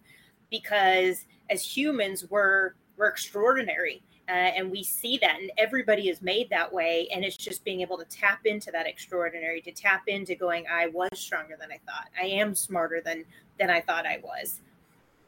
Because 0.50 1.24
as 1.48 1.64
humans, 1.64 2.26
we're 2.28 2.74
we're 2.96 3.08
extraordinary 3.08 4.02
uh, 4.30 4.32
and 4.32 4.70
we 4.70 4.84
see 4.84 5.18
that, 5.18 5.40
and 5.40 5.50
everybody 5.58 6.08
is 6.08 6.22
made 6.22 6.48
that 6.50 6.72
way. 6.72 7.08
And 7.12 7.24
it's 7.24 7.36
just 7.36 7.64
being 7.64 7.80
able 7.80 7.98
to 7.98 8.04
tap 8.04 8.46
into 8.46 8.70
that 8.70 8.86
extraordinary, 8.86 9.60
to 9.62 9.72
tap 9.72 10.04
into 10.06 10.36
going, 10.36 10.66
I 10.72 10.86
was 10.86 11.08
stronger 11.14 11.56
than 11.60 11.72
I 11.72 11.80
thought. 11.84 12.06
I 12.18 12.26
am 12.26 12.54
smarter 12.54 13.02
than 13.04 13.24
than 13.58 13.70
I 13.70 13.80
thought 13.80 14.06
I 14.06 14.20
was. 14.22 14.60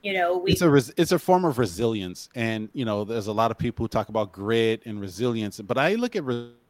You 0.05 0.13
know, 0.15 0.39
we, 0.39 0.53
it's 0.53 0.63
a 0.63 0.71
res- 0.71 0.93
it's 0.97 1.11
a 1.11 1.19
form 1.19 1.45
of 1.45 1.59
resilience, 1.59 2.29
and 2.37 2.69
you 2.75 2.85
know, 2.85 3.03
there's 3.03 3.27
a 3.27 3.33
lot 3.33 3.51
of 3.51 3.59
people 3.59 3.83
who 3.83 3.89
talk 3.89 4.09
about 4.09 4.31
grit 4.31 4.83
and 4.87 5.01
resilience, 5.01 5.61
but 5.61 5.79
I 5.79 5.95
look 5.95 6.15
at 6.15 6.23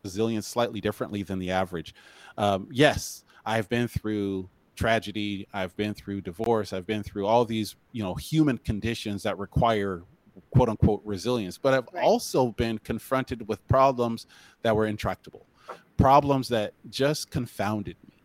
resilience 0.03 0.47
slightly 0.47 0.81
differently 0.81 1.23
than 1.23 1.39
the 1.39 1.51
average. 1.51 1.95
Um, 2.39 2.67
yes, 2.71 3.25
I've 3.45 3.69
been 3.69 3.89
through 3.89 4.49
tragedy 4.75 5.47
i've 5.53 5.77
been 5.77 5.93
through 5.93 6.19
divorce 6.19 6.73
i've 6.73 6.87
been 6.87 7.03
through 7.03 7.27
all 7.27 7.45
these 7.45 7.77
you 7.93 8.03
know 8.03 8.15
human 8.15 8.57
conditions 8.57 9.23
that 9.23 9.37
require 9.37 10.03
quote 10.51 10.69
unquote 10.69 11.03
resilience, 11.05 11.59
but 11.59 11.75
I've 11.75 11.89
right. 11.93 12.05
also 12.05 12.53
been 12.53 12.79
confronted 12.79 13.47
with 13.49 13.67
problems 13.69 14.27
that 14.63 14.75
were 14.75 14.87
intractable, 14.87 15.47
problems 15.97 16.49
that 16.49 16.75
just 16.91 17.31
confounded 17.31 17.97
me. 18.09 18.23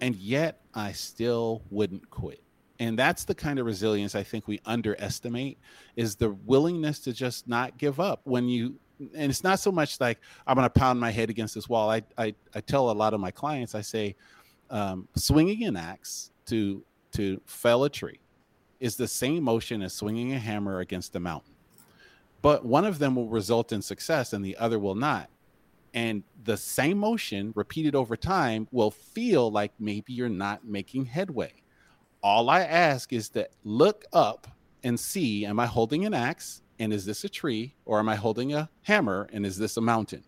And 0.00 0.14
yet 0.16 0.60
I 0.74 0.92
still 0.92 1.62
wouldn't 1.70 2.10
quit. 2.10 2.42
And 2.78 2.98
that's 2.98 3.24
the 3.24 3.34
kind 3.34 3.58
of 3.58 3.64
resilience 3.64 4.14
I 4.14 4.22
think 4.22 4.46
we 4.46 4.60
underestimate 4.66 5.58
is 5.96 6.16
the 6.16 6.30
willingness 6.44 6.98
to 7.00 7.12
just 7.12 7.48
not 7.48 7.78
give 7.78 8.00
up 8.00 8.20
when 8.24 8.48
you 8.48 8.76
and 9.14 9.30
it's 9.30 9.44
not 9.44 9.60
so 9.60 9.70
much 9.70 10.00
like 10.00 10.18
I'm 10.46 10.54
going 10.54 10.64
to 10.64 10.70
pound 10.70 10.98
my 10.98 11.10
head 11.10 11.28
against 11.28 11.54
this 11.54 11.68
wall. 11.68 11.90
I, 11.90 12.02
I, 12.16 12.34
I 12.54 12.62
tell 12.62 12.90
a 12.90 12.92
lot 12.92 13.12
of 13.12 13.20
my 13.20 13.30
clients, 13.30 13.74
I 13.74 13.82
say, 13.82 14.16
um, 14.70 15.06
swinging 15.14 15.64
an 15.64 15.76
axe 15.76 16.30
to 16.46 16.82
to 17.12 17.40
fell 17.44 17.84
a 17.84 17.90
tree 17.90 18.20
is 18.80 18.96
the 18.96 19.08
same 19.08 19.42
motion 19.42 19.82
as 19.82 19.92
swinging 19.92 20.32
a 20.32 20.38
hammer 20.38 20.80
against 20.80 21.16
a 21.16 21.20
mountain. 21.20 21.54
But 22.42 22.64
one 22.64 22.84
of 22.84 22.98
them 22.98 23.16
will 23.16 23.28
result 23.28 23.72
in 23.72 23.82
success 23.82 24.32
and 24.32 24.44
the 24.44 24.56
other 24.56 24.78
will 24.78 24.94
not. 24.94 25.30
And 25.94 26.22
the 26.44 26.56
same 26.56 26.98
motion 26.98 27.52
repeated 27.56 27.94
over 27.94 28.16
time 28.16 28.68
will 28.70 28.90
feel 28.90 29.50
like 29.50 29.72
maybe 29.78 30.12
you're 30.12 30.28
not 30.28 30.64
making 30.64 31.06
headway. 31.06 31.54
All 32.22 32.50
I 32.50 32.60
ask 32.60 33.12
is 33.12 33.30
that 33.30 33.50
look 33.64 34.04
up 34.12 34.46
and 34.84 35.00
see 35.00 35.46
am 35.46 35.58
I 35.58 35.66
holding 35.66 36.04
an 36.04 36.14
axe 36.14 36.62
and 36.78 36.92
is 36.92 37.06
this 37.06 37.24
a 37.24 37.28
tree 37.28 37.74
or 37.86 37.98
am 37.98 38.08
I 38.08 38.16
holding 38.16 38.52
a 38.52 38.68
hammer 38.82 39.28
and 39.32 39.46
is 39.46 39.56
this 39.56 39.76
a 39.76 39.80
mountain? 39.80 40.22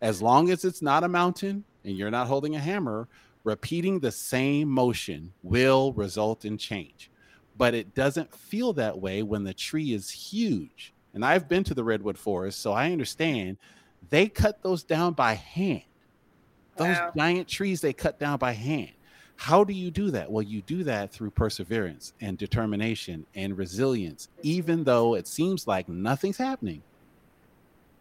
As 0.00 0.20
long 0.20 0.50
as 0.50 0.64
it's 0.64 0.82
not 0.82 1.04
a 1.04 1.08
mountain 1.08 1.64
and 1.84 1.96
you're 1.96 2.10
not 2.10 2.26
holding 2.26 2.56
a 2.56 2.60
hammer, 2.60 3.08
repeating 3.44 4.00
the 4.00 4.10
same 4.10 4.68
motion 4.68 5.32
will 5.42 5.92
result 5.92 6.44
in 6.44 6.58
change 6.58 7.10
but 7.56 7.74
it 7.74 7.94
doesn't 7.94 8.34
feel 8.34 8.72
that 8.74 8.98
way 8.98 9.22
when 9.22 9.44
the 9.44 9.54
tree 9.54 9.92
is 9.92 10.10
huge. 10.10 10.92
And 11.14 11.24
I've 11.24 11.48
been 11.48 11.64
to 11.64 11.74
the 11.74 11.84
redwood 11.84 12.18
forest, 12.18 12.60
so 12.60 12.72
I 12.72 12.90
understand 12.90 13.56
they 14.10 14.28
cut 14.28 14.62
those 14.62 14.82
down 14.82 15.12
by 15.12 15.34
hand. 15.34 15.84
Those 16.76 16.96
wow. 16.96 17.12
giant 17.16 17.48
trees 17.48 17.80
they 17.80 17.92
cut 17.92 18.18
down 18.18 18.38
by 18.38 18.52
hand. 18.52 18.90
How 19.36 19.64
do 19.64 19.72
you 19.72 19.90
do 19.90 20.10
that? 20.10 20.30
Well, 20.30 20.42
you 20.42 20.62
do 20.62 20.84
that 20.84 21.12
through 21.12 21.30
perseverance 21.30 22.12
and 22.20 22.38
determination 22.38 23.26
and 23.34 23.56
resilience, 23.56 24.28
even 24.42 24.84
though 24.84 25.14
it 25.14 25.26
seems 25.26 25.66
like 25.66 25.88
nothing's 25.88 26.36
happening. 26.36 26.82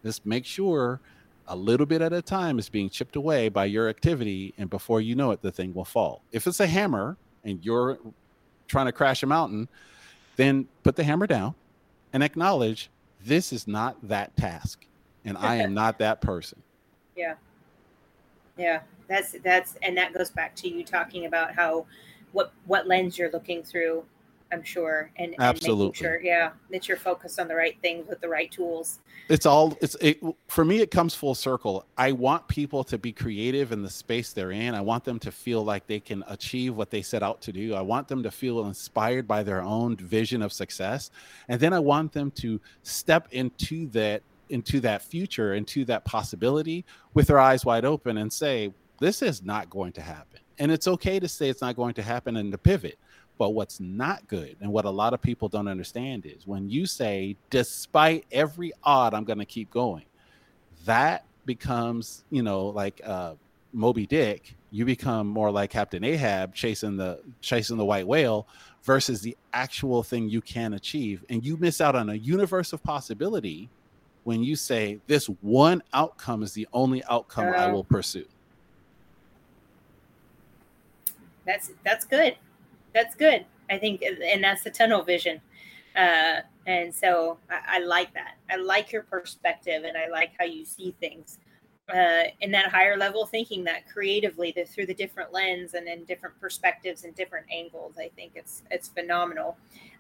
Just 0.04 0.26
make 0.26 0.46
sure 0.46 1.00
a 1.48 1.56
little 1.56 1.86
bit 1.86 2.02
at 2.02 2.14
a 2.14 2.22
time 2.22 2.60
is 2.60 2.70
being 2.70 2.90
chipped 2.90 3.16
away 3.16 3.50
by 3.50 3.66
your 3.66 3.90
activity, 3.90 4.54
and 4.58 4.70
before 4.70 5.02
you 5.02 5.16
know 5.16 5.32
it, 5.32 5.42
the 5.42 5.52
thing 5.52 5.74
will 5.74 5.86
fall. 5.86 6.22
If 6.32 6.48
it's 6.48 6.60
a 6.60 6.68
hammer 6.68 7.18
and 7.44 7.64
you're 7.64 8.00
trying 8.68 8.86
to 8.86 8.92
crash 8.92 9.24
a 9.24 9.26
mountain, 9.26 9.68
then 10.36 10.68
put 10.84 10.96
the 10.96 11.04
hammer 11.04 11.28
down 11.28 11.56
and 12.12 12.24
acknowledge 12.24 12.90
this 13.24 13.54
is 13.54 13.68
not 13.68 13.98
that 14.08 14.36
task 14.36 14.86
and 15.26 15.38
I 15.38 15.56
am 15.56 15.74
not 15.74 16.00
that 16.00 16.22
person. 16.22 16.62
Yeah. 17.16 17.36
Yeah. 18.58 18.80
That's 19.08 19.36
that's 19.44 19.76
and 19.84 19.96
that 19.98 20.16
goes 20.16 20.32
back 20.32 20.56
to 20.56 20.68
you 20.68 20.84
talking 20.84 21.28
about 21.28 21.54
how 21.54 21.86
what 22.32 22.54
what 22.66 22.88
lens 22.88 23.20
you're 23.20 23.30
looking 23.30 23.62
through 23.62 24.04
I'm 24.54 24.64
sure, 24.64 25.12
and, 25.18 25.36
absolutely, 25.40 25.88
and 25.88 25.96
sure, 25.96 26.22
yeah, 26.22 26.52
that 26.70 26.88
you're 26.88 26.98
focused 26.98 27.40
on 27.40 27.48
the 27.48 27.56
right 27.56 27.76
things 27.82 28.08
with 28.08 28.22
the 28.22 28.30
right 28.30 28.52
tools. 28.52 29.00
It's 29.30 29.46
all 29.46 29.76
it's 29.82 29.96
it, 29.96 30.22
for 30.48 30.64
me. 30.64 30.80
It 30.80 30.92
comes 30.92 31.16
full 31.16 31.34
circle. 31.34 31.86
I 31.98 32.12
want 32.12 32.48
people 32.48 32.84
to 32.86 32.98
be 32.98 33.12
creative 33.12 33.72
in 33.72 33.82
the 33.82 33.90
space 33.90 34.32
they're 34.32 34.52
in. 34.52 34.76
I 34.76 34.82
want 34.82 35.04
them 35.04 35.18
to 35.20 35.32
feel 35.32 35.66
like 35.66 35.88
they 35.88 36.00
can 36.00 36.24
achieve 36.28 36.78
what 36.78 36.92
they 36.92 37.02
set 37.02 37.24
out 37.24 37.42
to 37.42 37.52
do. 37.52 37.74
I 37.74 37.82
want 37.82 38.08
them 38.08 38.22
to 38.24 38.32
feel 38.32 38.66
inspired 38.66 39.28
by 39.28 39.42
their 39.42 39.62
own 39.62 39.96
vision 39.98 40.42
of 40.42 40.54
success, 40.54 41.10
and 41.48 41.60
then 41.60 41.74
I 41.74 41.80
want 41.80 42.14
them 42.14 42.32
to 42.32 42.62
step 42.84 43.28
into 43.32 43.88
that 43.88 44.22
into 44.50 44.80
that 44.82 45.02
future, 45.02 45.56
into 45.56 45.84
that 45.86 46.06
possibility 46.06 46.86
with 47.16 47.28
their 47.28 47.40
eyes 47.40 47.66
wide 47.66 47.86
open, 47.86 48.18
and 48.18 48.32
say, 48.32 48.72
"This 49.00 49.24
is 49.24 49.42
not 49.42 49.70
going 49.70 49.94
to 49.94 50.02
happen." 50.02 50.42
And 50.60 50.72
it's 50.72 50.88
okay 50.88 51.20
to 51.20 51.28
say 51.28 51.50
it's 51.50 51.62
not 51.62 51.76
going 51.76 51.96
to 51.96 52.04
happen 52.04 52.38
and 52.38 52.52
to 52.52 52.58
pivot 52.60 53.00
but 53.38 53.52
what's 53.52 53.80
not 53.80 54.28
good, 54.28 54.56
and 54.62 54.72
what 54.72 54.86
a 54.86 54.90
lot 54.90 55.14
of 55.14 55.22
people 55.22 55.50
don't 55.50 55.68
understand, 55.68 56.26
is 56.26 56.46
when 56.46 56.70
you 56.70 56.86
say, 56.86 57.36
despite 57.50 58.26
every 58.32 58.72
odd, 58.84 59.14
I'm 59.14 59.24
going 59.24 59.40
to 59.40 59.46
keep 59.46 59.72
going, 59.72 60.06
that 60.86 61.26
becomes, 61.46 62.24
you 62.30 62.44
know, 62.44 62.68
like 62.68 63.02
uh, 63.04 63.34
Moby 63.72 64.06
Dick. 64.06 64.56
You 64.72 64.86
become 64.86 65.28
more 65.28 65.52
like 65.52 65.70
Captain 65.70 66.04
Ahab 66.04 66.56
chasing 66.56 66.98
the 66.98 67.20
chasing 67.42 67.78
the 67.78 67.86
white 67.86 68.08
whale 68.08 68.48
versus 68.84 69.22
the 69.22 69.38
actual 69.52 70.04
thing 70.04 70.30
you 70.30 70.42
can 70.42 70.74
achieve, 70.74 71.24
and 71.30 71.46
you 71.46 71.58
miss 71.58 71.82
out 71.82 71.96
on 71.96 72.10
a 72.10 72.16
universe 72.16 72.74
of 72.74 72.84
possibility 72.84 73.70
when 74.24 74.44
you 74.44 74.56
say 74.56 75.00
this 75.08 75.28
one 75.42 75.84
outcome 75.94 76.44
is 76.44 76.54
the 76.54 76.68
only 76.74 77.04
outcome 77.06 77.48
uh, 77.48 77.58
I 77.58 77.72
will 77.72 77.84
pursue. 77.84 78.26
That's 81.46 81.72
that's 81.84 82.06
good 82.06 82.38
that's 82.94 83.16
good. 83.16 83.46
I 83.70 83.78
think, 83.80 84.04
and 84.04 84.44
that's 84.44 84.64
the 84.64 84.72
tunnel 84.72 85.04
vision. 85.04 85.42
Uh, 85.96 86.42
And 86.68 86.96
so 86.96 87.40
I, 87.50 87.78
I 87.78 87.80
like 87.80 88.14
that. 88.16 88.36
I 88.52 88.58
like 88.58 88.92
your 88.94 89.04
perspective 89.04 89.84
and 89.86 89.98
I 89.98 90.08
like 90.10 90.32
how 90.40 90.46
you 90.46 90.66
see 90.66 90.96
things 91.02 91.40
uh, 91.94 92.24
in 92.42 92.52
that 92.52 92.70
higher 92.72 92.98
level 92.98 93.26
thinking 93.26 93.64
that 93.66 93.88
creatively 93.88 94.54
the, 94.56 94.66
through 94.66 94.88
the 94.88 94.94
different 94.94 95.34
lens 95.34 95.74
and 95.76 95.88
in 95.88 96.06
different 96.06 96.40
perspectives 96.40 97.04
and 97.04 97.14
different 97.16 97.46
angles 97.52 97.96
i 98.00 98.10
think 98.16 98.34
it's 98.36 98.64
it's 98.72 98.88
phenomenal 98.90 99.58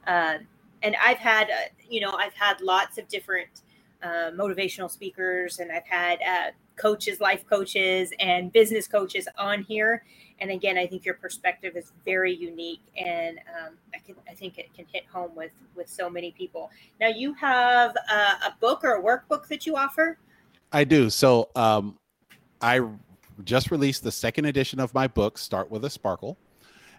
uh, 0.07 0.37
and 0.83 0.95
i've 1.05 1.17
had 1.17 1.49
uh, 1.51 1.55
you 1.89 2.01
know 2.01 2.11
i've 2.13 2.33
had 2.33 2.61
lots 2.61 2.97
of 2.97 3.07
different 3.09 3.61
uh, 4.03 4.31
motivational 4.31 4.89
speakers 4.89 5.59
and 5.59 5.71
i've 5.71 5.85
had 5.87 6.19
uh, 6.23 6.51
coaches 6.75 7.19
life 7.19 7.45
coaches 7.47 8.11
and 8.19 8.51
business 8.51 8.87
coaches 8.87 9.27
on 9.37 9.63
here 9.63 10.03
and 10.39 10.51
again 10.51 10.77
i 10.77 10.87
think 10.87 11.05
your 11.05 11.13
perspective 11.15 11.75
is 11.75 11.91
very 12.05 12.33
unique 12.33 12.81
and 12.97 13.39
um, 13.39 13.73
i 13.93 13.99
can 13.99 14.15
i 14.29 14.33
think 14.33 14.57
it 14.57 14.73
can 14.73 14.85
hit 14.91 15.05
home 15.05 15.31
with 15.35 15.51
with 15.75 15.89
so 15.89 16.09
many 16.09 16.31
people 16.31 16.71
now 16.99 17.07
you 17.07 17.33
have 17.33 17.95
uh, 18.11 18.35
a 18.47 18.53
book 18.59 18.83
or 18.83 18.95
a 18.95 19.01
workbook 19.01 19.47
that 19.47 19.65
you 19.65 19.75
offer 19.75 20.17
I 20.73 20.83
do. 20.83 21.09
So 21.11 21.49
um, 21.55 21.97
I 22.59 22.81
just 23.43 23.69
released 23.69 24.03
the 24.03 24.11
second 24.11 24.45
edition 24.45 24.79
of 24.79 24.93
my 24.93 25.07
book, 25.07 25.37
Start 25.37 25.69
with 25.69 25.85
a 25.85 25.89
Sparkle. 25.89 26.37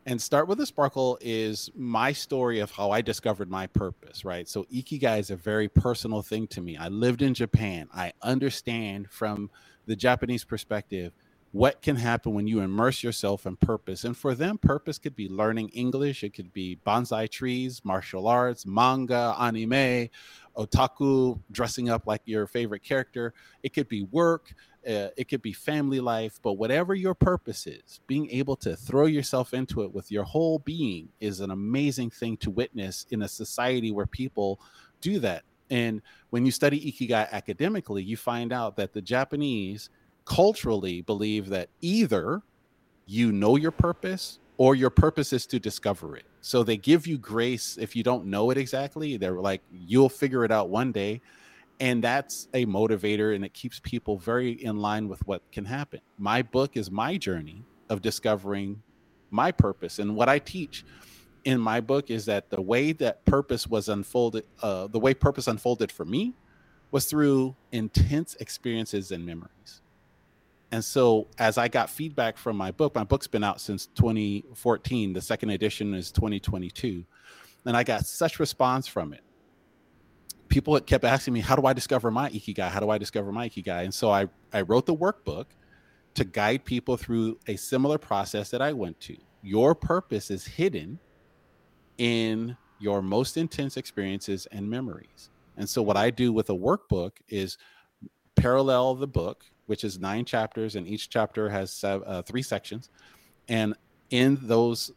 And 0.07 0.21
Start 0.21 0.49
with 0.49 0.61
a 0.61 0.67
Sparkle 0.67 1.17
is 1.23 1.71
my 1.75 2.12
story 2.12 2.61
of 2.61 2.71
how 2.71 2.90
I 2.90 3.01
discovered 3.01 3.51
my 3.51 3.67
purpose, 3.67 4.23
right? 4.23 4.47
So 4.47 4.64
Ikigai 4.64 5.19
is 5.19 5.31
a 5.31 5.37
very 5.37 5.67
personal 5.67 6.21
thing 6.21 6.47
to 6.49 6.61
me. 6.61 6.77
I 6.77 6.88
lived 6.88 7.23
in 7.23 7.33
Japan. 7.33 7.88
I 7.95 8.12
understand 8.21 9.11
from 9.11 9.49
the 9.87 9.97
Japanese 9.97 10.45
perspective 10.45 11.12
what 11.53 11.81
can 11.81 11.97
happen 11.97 12.35
when 12.35 12.47
you 12.47 12.61
immerse 12.61 13.03
yourself 13.03 13.47
in 13.47 13.57
purpose. 13.57 14.05
And 14.05 14.14
for 14.14 14.35
them, 14.35 14.59
purpose 14.59 14.99
could 14.99 15.17
be 15.17 15.29
learning 15.29 15.71
English, 15.71 16.23
it 16.23 16.35
could 16.35 16.53
be 16.53 16.79
bonsai 16.85 17.31
trees, 17.31 17.81
martial 17.83 18.27
arts, 18.27 18.67
manga, 18.67 19.35
anime, 19.38 20.11
otaku, 20.57 21.38
dressing 21.51 21.88
up 21.88 22.07
like 22.07 22.23
your 22.25 22.47
favorite 22.47 22.83
character. 22.83 23.35
It 23.62 23.73
could 23.73 23.88
be 23.88 24.03
work, 24.05 24.55
uh, 24.87 25.09
it 25.17 25.29
could 25.29 25.43
be 25.43 25.53
family 25.53 26.01
life, 26.01 26.38
but 26.43 26.55
whatever 26.55 26.95
your 26.95 27.14
purpose 27.14 27.67
is, 27.67 28.01
being 28.07 28.31
able 28.31 28.57
to 28.57 28.77
throw 28.77 29.07
yourself 29.07 29.55
into 29.55 29.83
it 29.83 29.93
with 29.93 30.11
your 30.11 30.25
whole 30.25 30.59
being 30.61 31.09
is 31.21 31.40
an 31.40 31.51
amazing 31.51 32.11
thing 32.11 32.37
to 32.38 32.51
witness 32.51 33.07
in 33.11 33.23
a 33.23 33.29
society 33.29 33.90
where 33.90 34.07
people 34.07 34.61
do 35.01 35.19
that. 35.21 35.43
And 35.71 36.03
when 36.31 36.45
you 36.45 36.53
study 36.53 36.81
Ikigai 36.93 37.31
academically, 37.33 38.03
you 38.03 38.17
find 38.17 38.53
out 38.53 38.77
that 38.77 38.93
the 38.93 39.03
Japanese 39.03 39.90
culturally 40.25 41.01
believe 41.03 41.49
that 41.49 41.69
either 41.81 42.43
you 43.07 43.33
know 43.33 43.57
your 43.57 43.71
purpose 43.71 44.38
or 44.57 44.75
your 44.75 44.90
purpose 44.90 45.33
is 45.33 45.47
to 45.47 45.59
discover 45.59 46.17
it. 46.17 46.25
So 46.40 46.62
they 46.62 46.77
give 46.77 47.07
you 47.07 47.19
grace 47.19 47.77
if 47.81 47.97
you 47.97 48.03
don't 48.03 48.27
know 48.27 48.51
it 48.51 48.59
exactly. 48.59 49.17
They're 49.17 49.40
like, 49.40 49.62
you'll 49.73 50.09
figure 50.09 50.45
it 50.45 50.53
out 50.53 50.69
one 50.69 50.93
day. 50.93 51.21
And 51.81 52.05
that's 52.05 52.49
a 52.55 52.67
motivator 52.67 53.35
and 53.35 53.45
it 53.45 53.53
keeps 53.53 53.81
people 53.81 54.17
very 54.17 54.53
in 54.53 54.77
line 54.77 55.09
with 55.09 55.27
what 55.27 55.43
can 55.51 55.64
happen. 55.64 56.01
My 56.19 56.43
book 56.43 56.77
is 56.77 56.90
my 56.90 57.17
journey 57.17 57.64
of 57.88 58.01
discovering 58.01 58.83
my 59.31 59.51
purpose. 59.51 59.99
And 59.99 60.14
what 60.14 60.29
I 60.29 60.38
teach 60.38 60.85
in 61.45 61.61
my 61.61 61.81
book 61.81 62.11
is 62.11 62.25
that 62.27 62.49
the 62.51 62.62
way 62.62 62.93
that 62.93 63.25
purpose 63.25 63.67
was 63.67 63.88
unfolded, 63.88 64.47
uh, 64.62 64.87
the 64.87 65.01
way 65.01 65.14
purpose 65.14 65.49
unfolded 65.49 65.90
for 65.90 66.05
me 66.05 66.35
was 66.93 67.07
through 67.07 67.57
intense 67.73 68.37
experiences 68.38 69.11
and 69.11 69.27
memories. 69.27 69.83
And 70.75 70.85
so, 70.85 71.29
as 71.39 71.57
I 71.57 71.69
got 71.69 71.89
feedback 71.89 72.37
from 72.37 72.57
my 72.57 72.73
book, 72.73 72.97
my 72.97 73.05
book's 73.05 73.29
been 73.29 73.45
out 73.45 73.61
since 73.61 73.87
2014. 73.87 75.13
The 75.13 75.21
second 75.21 75.51
edition 75.51 75.95
is 75.95 76.11
2022. 76.11 77.05
And 77.65 77.77
I 77.77 77.85
got 77.85 78.07
such 78.07 78.41
response 78.41 78.89
from 78.89 79.13
it. 79.13 79.21
People 80.49 80.81
kept 80.81 81.05
asking 81.05 81.33
me, 81.33 81.39
How 81.39 81.55
do 81.55 81.65
I 81.65 81.75
discover 81.75 82.11
my 82.11 82.29
Ikigai? 82.29 82.69
How 82.71 82.81
do 82.81 82.91
I 82.91 82.99
discover 82.99 83.31
my 83.31 83.49
Ikigai? 83.49 83.85
And 83.85 83.95
so 83.95 84.11
I, 84.11 84.27
I 84.53 84.63
wrote 84.63 84.85
the 84.85 84.97
workbook 84.97 85.45
to 86.15 86.25
guide 86.25 86.65
people 86.65 86.97
through 86.97 87.39
a 87.47 87.55
similar 87.55 87.97
process 87.97 88.51
that 88.51 88.61
I 88.61 88.73
went 88.73 88.99
to. 89.03 89.17
Your 89.43 89.77
purpose 89.77 90.29
is 90.29 90.45
hidden 90.45 90.99
in 91.99 92.57
your 92.81 93.01
most 93.01 93.37
intense 93.37 93.77
experiences 93.77 94.49
and 94.51 94.69
memories. 94.69 95.31
And 95.57 95.71
so, 95.71 95.83
what 95.83 95.97
I 95.97 96.11
do 96.11 96.33
with 96.33 96.51
a 96.51 96.55
workbook 96.55 97.13
is 97.29 97.59
parallel 98.35 98.97
the 98.97 99.07
book 99.07 99.45
which 99.66 99.85
is 99.85 99.98
nine 99.98 100.24
chapters, 100.24 100.77
and 100.77 100.87
each 100.87 101.09
chapter 101.09 101.48
has 101.48 101.83
uh, 101.85 102.22
three 102.22 102.42
sections. 102.42 102.90
And 103.48 103.74
in 104.11 104.38
those 104.42 104.92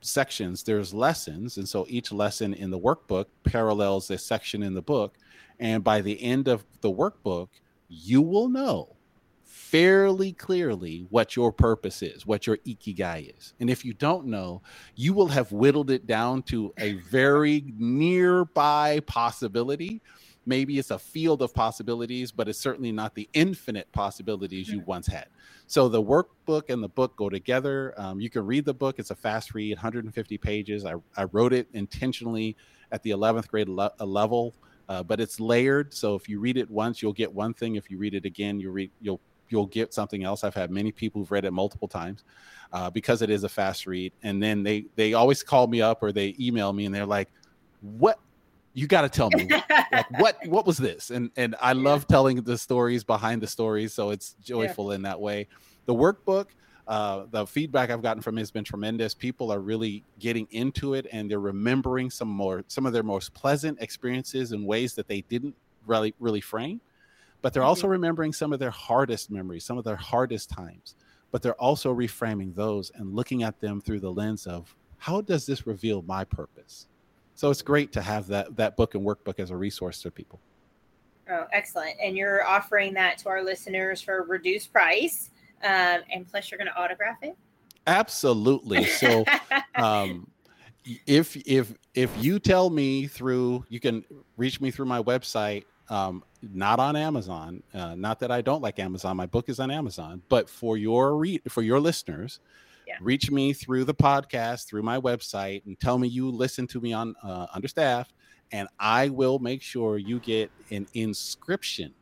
sections, 0.00 0.62
there's 0.62 0.92
lessons. 0.92 1.56
And 1.56 1.68
so 1.68 1.86
each 1.88 2.12
lesson 2.12 2.54
in 2.54 2.70
the 2.70 2.78
workbook 2.78 3.26
parallels 3.42 4.10
a 4.10 4.18
section 4.18 4.62
in 4.62 4.74
the 4.74 4.82
book. 4.82 5.16
And 5.58 5.82
by 5.82 6.00
the 6.00 6.22
end 6.22 6.48
of 6.48 6.64
the 6.80 6.90
workbook, 6.90 7.48
you 7.88 8.22
will 8.22 8.48
know 8.48 8.96
fairly 9.44 10.32
clearly 10.32 11.06
what 11.10 11.36
your 11.36 11.50
purpose 11.52 12.02
is, 12.02 12.26
what 12.26 12.46
your 12.46 12.58
ikigai 12.58 13.36
is. 13.36 13.54
And 13.60 13.70
if 13.70 13.84
you 13.84 13.92
don't 13.94 14.26
know, 14.26 14.62
you 14.94 15.12
will 15.12 15.28
have 15.28 15.52
whittled 15.52 15.90
it 15.90 16.06
down 16.06 16.42
to 16.44 16.72
a 16.78 16.94
very 16.94 17.64
nearby 17.76 19.00
possibility 19.06 20.02
maybe 20.46 20.78
it's 20.78 20.90
a 20.90 20.98
field 20.98 21.42
of 21.42 21.54
possibilities, 21.54 22.32
but 22.32 22.48
it's 22.48 22.58
certainly 22.58 22.92
not 22.92 23.14
the 23.14 23.28
infinite 23.32 23.90
possibilities 23.92 24.68
you 24.68 24.82
once 24.86 25.06
had. 25.06 25.26
So 25.66 25.88
the 25.88 26.02
workbook 26.02 26.70
and 26.70 26.82
the 26.82 26.88
book 26.88 27.16
go 27.16 27.28
together. 27.28 27.94
Um, 27.96 28.20
you 28.20 28.30
can 28.30 28.44
read 28.44 28.64
the 28.64 28.74
book; 28.74 28.98
it's 28.98 29.10
a 29.10 29.14
fast 29.14 29.54
read, 29.54 29.76
150 29.76 30.38
pages. 30.38 30.84
I, 30.84 30.94
I 31.16 31.24
wrote 31.24 31.52
it 31.52 31.68
intentionally 31.72 32.56
at 32.92 33.02
the 33.02 33.10
11th 33.10 33.48
grade 33.48 33.68
le- 33.68 33.92
uh, 33.98 34.04
level, 34.04 34.54
uh, 34.88 35.02
but 35.02 35.20
it's 35.20 35.40
layered. 35.40 35.94
So 35.94 36.14
if 36.14 36.28
you 36.28 36.40
read 36.40 36.56
it 36.56 36.70
once, 36.70 37.02
you'll 37.02 37.12
get 37.12 37.32
one 37.32 37.54
thing. 37.54 37.76
If 37.76 37.90
you 37.90 37.98
read 37.98 38.14
it 38.14 38.24
again, 38.24 38.60
you 38.60 38.70
read 38.70 38.90
you'll 39.00 39.20
you'll 39.48 39.66
get 39.66 39.94
something 39.94 40.24
else. 40.24 40.44
I've 40.44 40.54
had 40.54 40.70
many 40.70 40.92
people 40.92 41.20
who've 41.20 41.30
read 41.30 41.44
it 41.44 41.52
multiple 41.52 41.88
times 41.88 42.24
uh, 42.72 42.90
because 42.90 43.22
it 43.22 43.30
is 43.30 43.44
a 43.44 43.48
fast 43.48 43.86
read, 43.86 44.12
and 44.22 44.42
then 44.42 44.62
they 44.62 44.86
they 44.96 45.14
always 45.14 45.42
call 45.42 45.66
me 45.66 45.80
up 45.80 46.02
or 46.02 46.12
they 46.12 46.34
email 46.38 46.72
me 46.72 46.86
and 46.86 46.94
they're 46.94 47.06
like, 47.06 47.30
"What 47.80 48.18
you 48.74 48.86
got 48.86 49.02
to 49.02 49.08
tell 49.08 49.30
me 49.30 49.48
like, 49.92 50.20
what 50.20 50.36
what 50.46 50.66
was 50.66 50.76
this? 50.76 51.10
And 51.10 51.30
and 51.36 51.54
i 51.60 51.72
love 51.72 52.06
telling 52.06 52.42
the 52.42 52.58
stories 52.58 53.04
behind 53.04 53.40
the 53.40 53.46
stories 53.46 53.94
so 53.94 54.10
it's 54.10 54.34
joyful 54.42 54.90
yeah. 54.90 54.96
in 54.96 55.02
that 55.02 55.20
way. 55.20 55.48
The 55.86 55.94
workbook 55.94 56.46
uh, 56.86 57.24
the 57.30 57.46
feedback 57.46 57.88
i've 57.90 58.02
gotten 58.02 58.22
from 58.22 58.36
it 58.36 58.42
has 58.42 58.50
been 58.50 58.64
tremendous. 58.64 59.14
People 59.14 59.50
are 59.50 59.60
really 59.60 60.04
getting 60.18 60.46
into 60.50 60.92
it 60.94 61.06
and 61.12 61.30
they're 61.30 61.40
remembering 61.40 62.10
some 62.10 62.28
more 62.28 62.64
some 62.68 62.84
of 62.84 62.92
their 62.92 63.02
most 63.02 63.32
pleasant 63.32 63.80
experiences 63.80 64.52
in 64.52 64.66
ways 64.66 64.94
that 64.94 65.08
they 65.08 65.22
didn't 65.22 65.54
really 65.86 66.14
really 66.18 66.40
frame 66.40 66.80
but 67.42 67.52
they're 67.52 67.62
mm-hmm. 67.62 67.68
also 67.68 67.86
remembering 67.86 68.32
some 68.32 68.54
of 68.54 68.58
their 68.58 68.70
hardest 68.70 69.30
memories 69.30 69.64
some 69.64 69.76
of 69.76 69.84
their 69.84 69.96
hardest 69.96 70.48
times 70.48 70.94
but 71.30 71.42
they're 71.42 71.60
also 71.60 71.94
reframing 71.94 72.54
those 72.54 72.90
and 72.94 73.14
looking 73.14 73.42
at 73.42 73.60
them 73.60 73.82
through 73.82 74.00
the 74.00 74.10
lens 74.10 74.46
of 74.46 74.74
how 74.96 75.20
does 75.20 75.44
this 75.44 75.66
reveal 75.66 76.00
my 76.02 76.24
purpose 76.24 76.86
so 77.34 77.50
it's 77.50 77.62
great 77.62 77.92
to 77.92 78.02
have 78.02 78.26
that 78.28 78.56
that 78.56 78.76
book 78.76 78.94
and 78.94 79.04
workbook 79.04 79.38
as 79.38 79.50
a 79.50 79.56
resource 79.56 80.02
to 80.02 80.10
people. 80.10 80.40
Oh, 81.30 81.46
excellent! 81.52 81.96
And 82.02 82.16
you're 82.16 82.44
offering 82.46 82.94
that 82.94 83.18
to 83.18 83.28
our 83.28 83.42
listeners 83.42 84.00
for 84.00 84.18
a 84.18 84.22
reduced 84.22 84.72
price, 84.72 85.30
um, 85.62 86.00
and 86.12 86.26
plus 86.28 86.50
you're 86.50 86.58
going 86.58 86.68
to 86.68 86.76
autograph 86.76 87.18
it. 87.22 87.36
Absolutely. 87.86 88.84
So, 88.84 89.24
um, 89.74 90.28
if 91.06 91.36
if 91.46 91.74
if 91.94 92.10
you 92.22 92.38
tell 92.38 92.70
me 92.70 93.06
through, 93.06 93.64
you 93.68 93.80
can 93.80 94.04
reach 94.36 94.60
me 94.60 94.70
through 94.70 94.86
my 94.86 95.02
website. 95.02 95.64
Um, 95.90 96.24
not 96.42 96.78
on 96.78 96.96
Amazon. 96.96 97.62
Uh, 97.74 97.94
not 97.94 98.20
that 98.20 98.30
I 98.30 98.40
don't 98.40 98.62
like 98.62 98.78
Amazon. 98.78 99.16
My 99.16 99.26
book 99.26 99.48
is 99.48 99.60
on 99.60 99.70
Amazon, 99.70 100.22
but 100.28 100.48
for 100.48 100.76
your 100.76 101.16
re- 101.16 101.42
for 101.48 101.62
your 101.62 101.80
listeners, 101.80 102.40
yeah. 102.86 102.96
reach 103.00 103.30
me 103.30 103.52
through 103.52 103.84
the 103.84 103.94
podcast, 103.94 104.66
through 104.66 104.82
my 104.82 104.98
website, 104.98 105.64
and 105.66 105.78
tell 105.80 105.98
me 105.98 106.08
you 106.08 106.30
listen 106.30 106.66
to 106.68 106.80
me 106.80 106.92
on 106.92 107.14
uh, 107.22 107.46
Understaffed, 107.54 108.12
and 108.52 108.68
I 108.78 109.08
will 109.08 109.38
make 109.38 109.62
sure 109.62 109.98
you 109.98 110.20
get 110.20 110.50
an 110.70 110.86
inscription, 110.94 111.94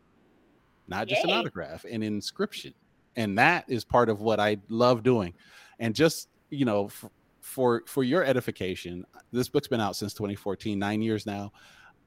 not 0.89 1.09
just 1.09 1.25
Yay. 1.25 1.33
an 1.33 1.39
autograph, 1.39 1.85
an 1.85 2.03
inscription. 2.03 2.75
And 3.17 3.39
that 3.39 3.65
is 3.69 3.85
part 3.85 4.09
of 4.09 4.21
what 4.21 4.41
I 4.41 4.59
love 4.69 5.03
doing. 5.03 5.35
And 5.79 5.95
just, 5.95 6.29
you 6.51 6.65
know, 6.65 6.87
f- 6.87 7.05
for 7.41 7.83
for 7.87 8.05
your 8.05 8.25
edification, 8.25 9.05
this 9.33 9.49
book's 9.49 9.69
been 9.69 9.81
out 9.81 9.97
since 9.97 10.15
2014, 10.15 10.79
nine 10.79 11.03
years 11.03 11.27
now. 11.27 11.53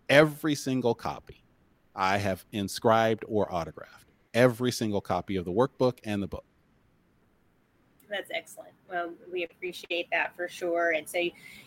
Every 0.09 0.55
single 0.55 0.95
copy 0.95 1.43
I 1.95 2.17
have 2.17 2.45
inscribed 2.51 3.23
or 3.27 3.51
autographed. 3.53 4.05
Every 4.33 4.71
single 4.71 5.01
copy 5.01 5.35
of 5.35 5.45
the 5.45 5.51
workbook 5.51 5.99
and 6.03 6.21
the 6.21 6.27
book. 6.27 6.45
That's 8.15 8.31
excellent. 8.33 8.71
Well, 8.89 9.11
we 9.29 9.43
appreciate 9.43 10.09
that 10.11 10.33
for 10.37 10.47
sure. 10.47 10.91
And 10.91 11.05
so 11.07 11.21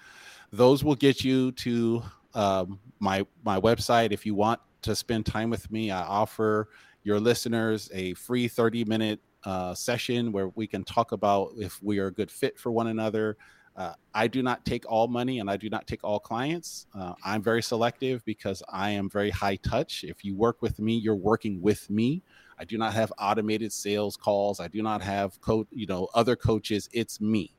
Those 0.50 0.82
will 0.82 0.96
get 0.96 1.22
you 1.22 1.52
to 1.52 2.02
um, 2.34 2.80
my 2.98 3.26
my 3.44 3.60
website. 3.60 4.12
If 4.12 4.24
you 4.24 4.34
want 4.34 4.60
to 4.82 4.94
spend 4.94 5.26
time 5.26 5.50
with 5.50 5.70
me, 5.70 5.90
I 5.90 6.02
offer 6.02 6.68
your 7.02 7.20
listeners 7.20 7.90
a 7.92 8.14
free 8.14 8.48
30 8.48 8.84
minute 8.84 9.20
uh, 9.44 9.74
session 9.74 10.32
where 10.32 10.48
we 10.48 10.66
can 10.66 10.84
talk 10.84 11.12
about 11.12 11.52
if 11.56 11.82
we 11.82 11.98
are 11.98 12.06
a 12.06 12.12
good 12.12 12.30
fit 12.30 12.58
for 12.58 12.70
one 12.70 12.88
another. 12.88 13.36
Uh, 13.76 13.94
I 14.12 14.26
do 14.26 14.42
not 14.42 14.64
take 14.66 14.90
all 14.90 15.06
money 15.06 15.38
and 15.38 15.48
I 15.48 15.56
do 15.56 15.70
not 15.70 15.86
take 15.86 16.02
all 16.02 16.18
clients. 16.18 16.86
Uh, 16.92 17.14
I'm 17.24 17.42
very 17.42 17.62
selective 17.62 18.24
because 18.24 18.60
I 18.68 18.90
am 18.90 19.08
very 19.08 19.30
high 19.30 19.54
touch. 19.56 20.02
If 20.02 20.24
you 20.24 20.34
work 20.34 20.60
with 20.60 20.80
me, 20.80 20.96
you're 20.96 21.14
working 21.14 21.62
with 21.62 21.88
me. 21.88 22.24
I 22.58 22.64
do 22.64 22.76
not 22.76 22.92
have 22.94 23.12
automated 23.20 23.72
sales 23.72 24.16
calls. 24.16 24.58
I 24.58 24.66
do 24.66 24.82
not 24.82 25.00
have 25.02 25.40
co- 25.40 25.68
you 25.70 25.86
know 25.86 26.08
other 26.12 26.34
coaches. 26.34 26.88
It's 26.92 27.20
me, 27.20 27.54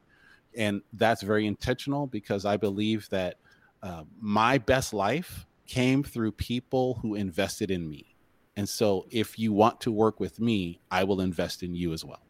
and 0.58 0.82
that's 0.92 1.24
very 1.24 1.48
intentional 1.48 2.06
because 2.06 2.44
I 2.44 2.58
believe 2.58 3.08
that 3.12 3.36
uh, 3.82 4.04
my 4.20 4.58
best 4.58 4.94
life 4.94 5.46
came 5.70 6.02
through 6.02 6.32
people 6.32 6.96
who 6.96 7.14
invested 7.14 7.70
in 7.70 7.88
me. 7.88 8.16
And 8.58 8.68
so, 8.68 9.06
if 9.12 9.38
you 9.38 9.54
want 9.54 9.80
to 9.82 9.92
work 9.92 10.20
with 10.20 10.40
me, 10.40 10.82
I 10.92 11.04
will 11.04 11.22
invest 11.22 11.64
in 11.64 11.76
you 11.76 11.94
as 11.94 12.04
well. 12.04 12.24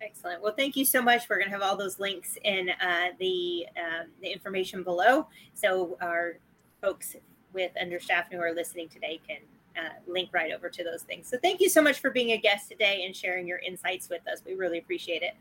Excellent. 0.00 0.42
Well, 0.42 0.54
thank 0.56 0.74
you 0.74 0.84
so 0.84 1.00
much. 1.00 1.28
We're 1.28 1.36
going 1.36 1.50
to 1.50 1.52
have 1.52 1.62
all 1.62 1.76
those 1.76 2.00
links 2.00 2.36
in 2.42 2.70
uh, 2.70 3.08
the 3.20 3.66
um, 3.76 4.06
the 4.20 4.32
information 4.32 4.82
below, 4.82 5.28
so 5.54 5.96
our 6.00 6.38
folks 6.80 7.14
with 7.52 7.70
understaff 7.80 8.24
who 8.32 8.40
are 8.40 8.52
listening 8.52 8.88
today 8.88 9.20
can 9.28 9.38
uh, 9.76 9.90
link 10.06 10.30
right 10.32 10.52
over 10.52 10.70
to 10.70 10.82
those 10.82 11.02
things. 11.02 11.28
So, 11.28 11.36
thank 11.38 11.60
you 11.60 11.68
so 11.68 11.82
much 11.82 12.00
for 12.00 12.10
being 12.10 12.32
a 12.32 12.38
guest 12.38 12.68
today 12.68 13.04
and 13.04 13.14
sharing 13.14 13.46
your 13.46 13.58
insights 13.58 14.08
with 14.08 14.26
us. 14.26 14.42
We 14.44 14.54
really 14.54 14.78
appreciate 14.78 15.22
it. 15.22 15.34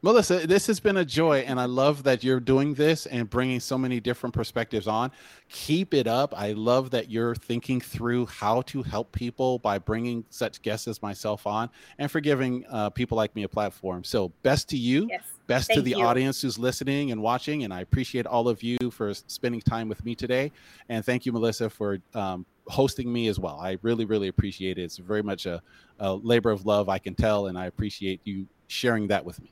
Melissa, 0.00 0.46
this 0.46 0.68
has 0.68 0.78
been 0.78 0.98
a 0.98 1.04
joy, 1.04 1.40
and 1.40 1.58
I 1.58 1.64
love 1.64 2.04
that 2.04 2.22
you're 2.22 2.38
doing 2.38 2.74
this 2.74 3.06
and 3.06 3.28
bringing 3.28 3.58
so 3.58 3.76
many 3.76 3.98
different 3.98 4.32
perspectives 4.32 4.86
on. 4.86 5.10
Keep 5.48 5.92
it 5.92 6.06
up. 6.06 6.32
I 6.38 6.52
love 6.52 6.90
that 6.90 7.10
you're 7.10 7.34
thinking 7.34 7.80
through 7.80 8.26
how 8.26 8.62
to 8.62 8.84
help 8.84 9.10
people 9.10 9.58
by 9.58 9.78
bringing 9.78 10.24
such 10.30 10.62
guests 10.62 10.86
as 10.86 11.02
myself 11.02 11.48
on 11.48 11.68
and 11.98 12.08
for 12.08 12.20
giving 12.20 12.64
uh, 12.70 12.90
people 12.90 13.16
like 13.16 13.34
me 13.34 13.42
a 13.42 13.48
platform. 13.48 14.04
So, 14.04 14.28
best 14.44 14.68
to 14.68 14.76
you, 14.76 15.08
yes. 15.10 15.24
best 15.48 15.66
Thank 15.66 15.78
to 15.78 15.82
the 15.82 15.98
you. 15.98 16.04
audience 16.04 16.42
who's 16.42 16.60
listening 16.60 17.10
and 17.10 17.20
watching. 17.20 17.64
And 17.64 17.74
I 17.74 17.80
appreciate 17.80 18.24
all 18.24 18.46
of 18.46 18.62
you 18.62 18.78
for 18.92 19.12
spending 19.14 19.60
time 19.60 19.88
with 19.88 20.04
me 20.04 20.14
today. 20.14 20.52
And 20.88 21.04
thank 21.04 21.26
you, 21.26 21.32
Melissa, 21.32 21.68
for 21.68 21.98
um, 22.14 22.46
hosting 22.68 23.12
me 23.12 23.26
as 23.26 23.40
well. 23.40 23.58
I 23.58 23.78
really, 23.82 24.04
really 24.04 24.28
appreciate 24.28 24.78
it. 24.78 24.82
It's 24.82 24.98
very 24.98 25.24
much 25.24 25.46
a, 25.46 25.60
a 25.98 26.14
labor 26.14 26.52
of 26.52 26.66
love, 26.66 26.88
I 26.88 26.98
can 26.98 27.16
tell, 27.16 27.48
and 27.48 27.58
I 27.58 27.66
appreciate 27.66 28.20
you 28.22 28.46
sharing 28.68 29.08
that 29.08 29.24
with 29.24 29.42
me. 29.42 29.50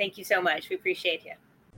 Thank 0.00 0.16
you 0.16 0.24
so 0.24 0.40
much. 0.40 0.70
We 0.70 0.76
appreciate 0.76 1.26
you. 1.26 1.32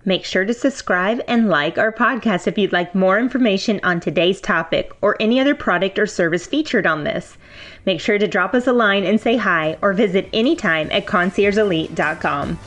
Make 0.05 0.25
sure 0.25 0.45
to 0.45 0.55
subscribe 0.55 1.21
and 1.27 1.49
like 1.49 1.77
our 1.77 1.91
podcast 1.91 2.47
if 2.47 2.57
you'd 2.57 2.73
like 2.73 2.95
more 2.95 3.19
information 3.19 3.81
on 3.83 3.99
today's 3.99 4.41
topic 4.41 4.93
or 5.01 5.17
any 5.19 5.41
other 5.41 5.57
product 5.57 5.99
or 5.99 6.07
service 6.07 6.47
featured 6.47 6.87
on 6.87 7.03
this. 7.03 7.37
Make 7.85 8.01
sure 8.01 8.19
to 8.19 8.29
drop 8.29 8.55
us 8.55 8.69
a 8.69 8.73
line 8.73 9.05
and 9.05 9.21
say 9.21 9.37
hi 9.37 9.77
or 9.83 9.93
visit 9.93 10.29
anytime 10.33 10.89
at 10.93 11.07
conciergeelite.com. 11.07 12.59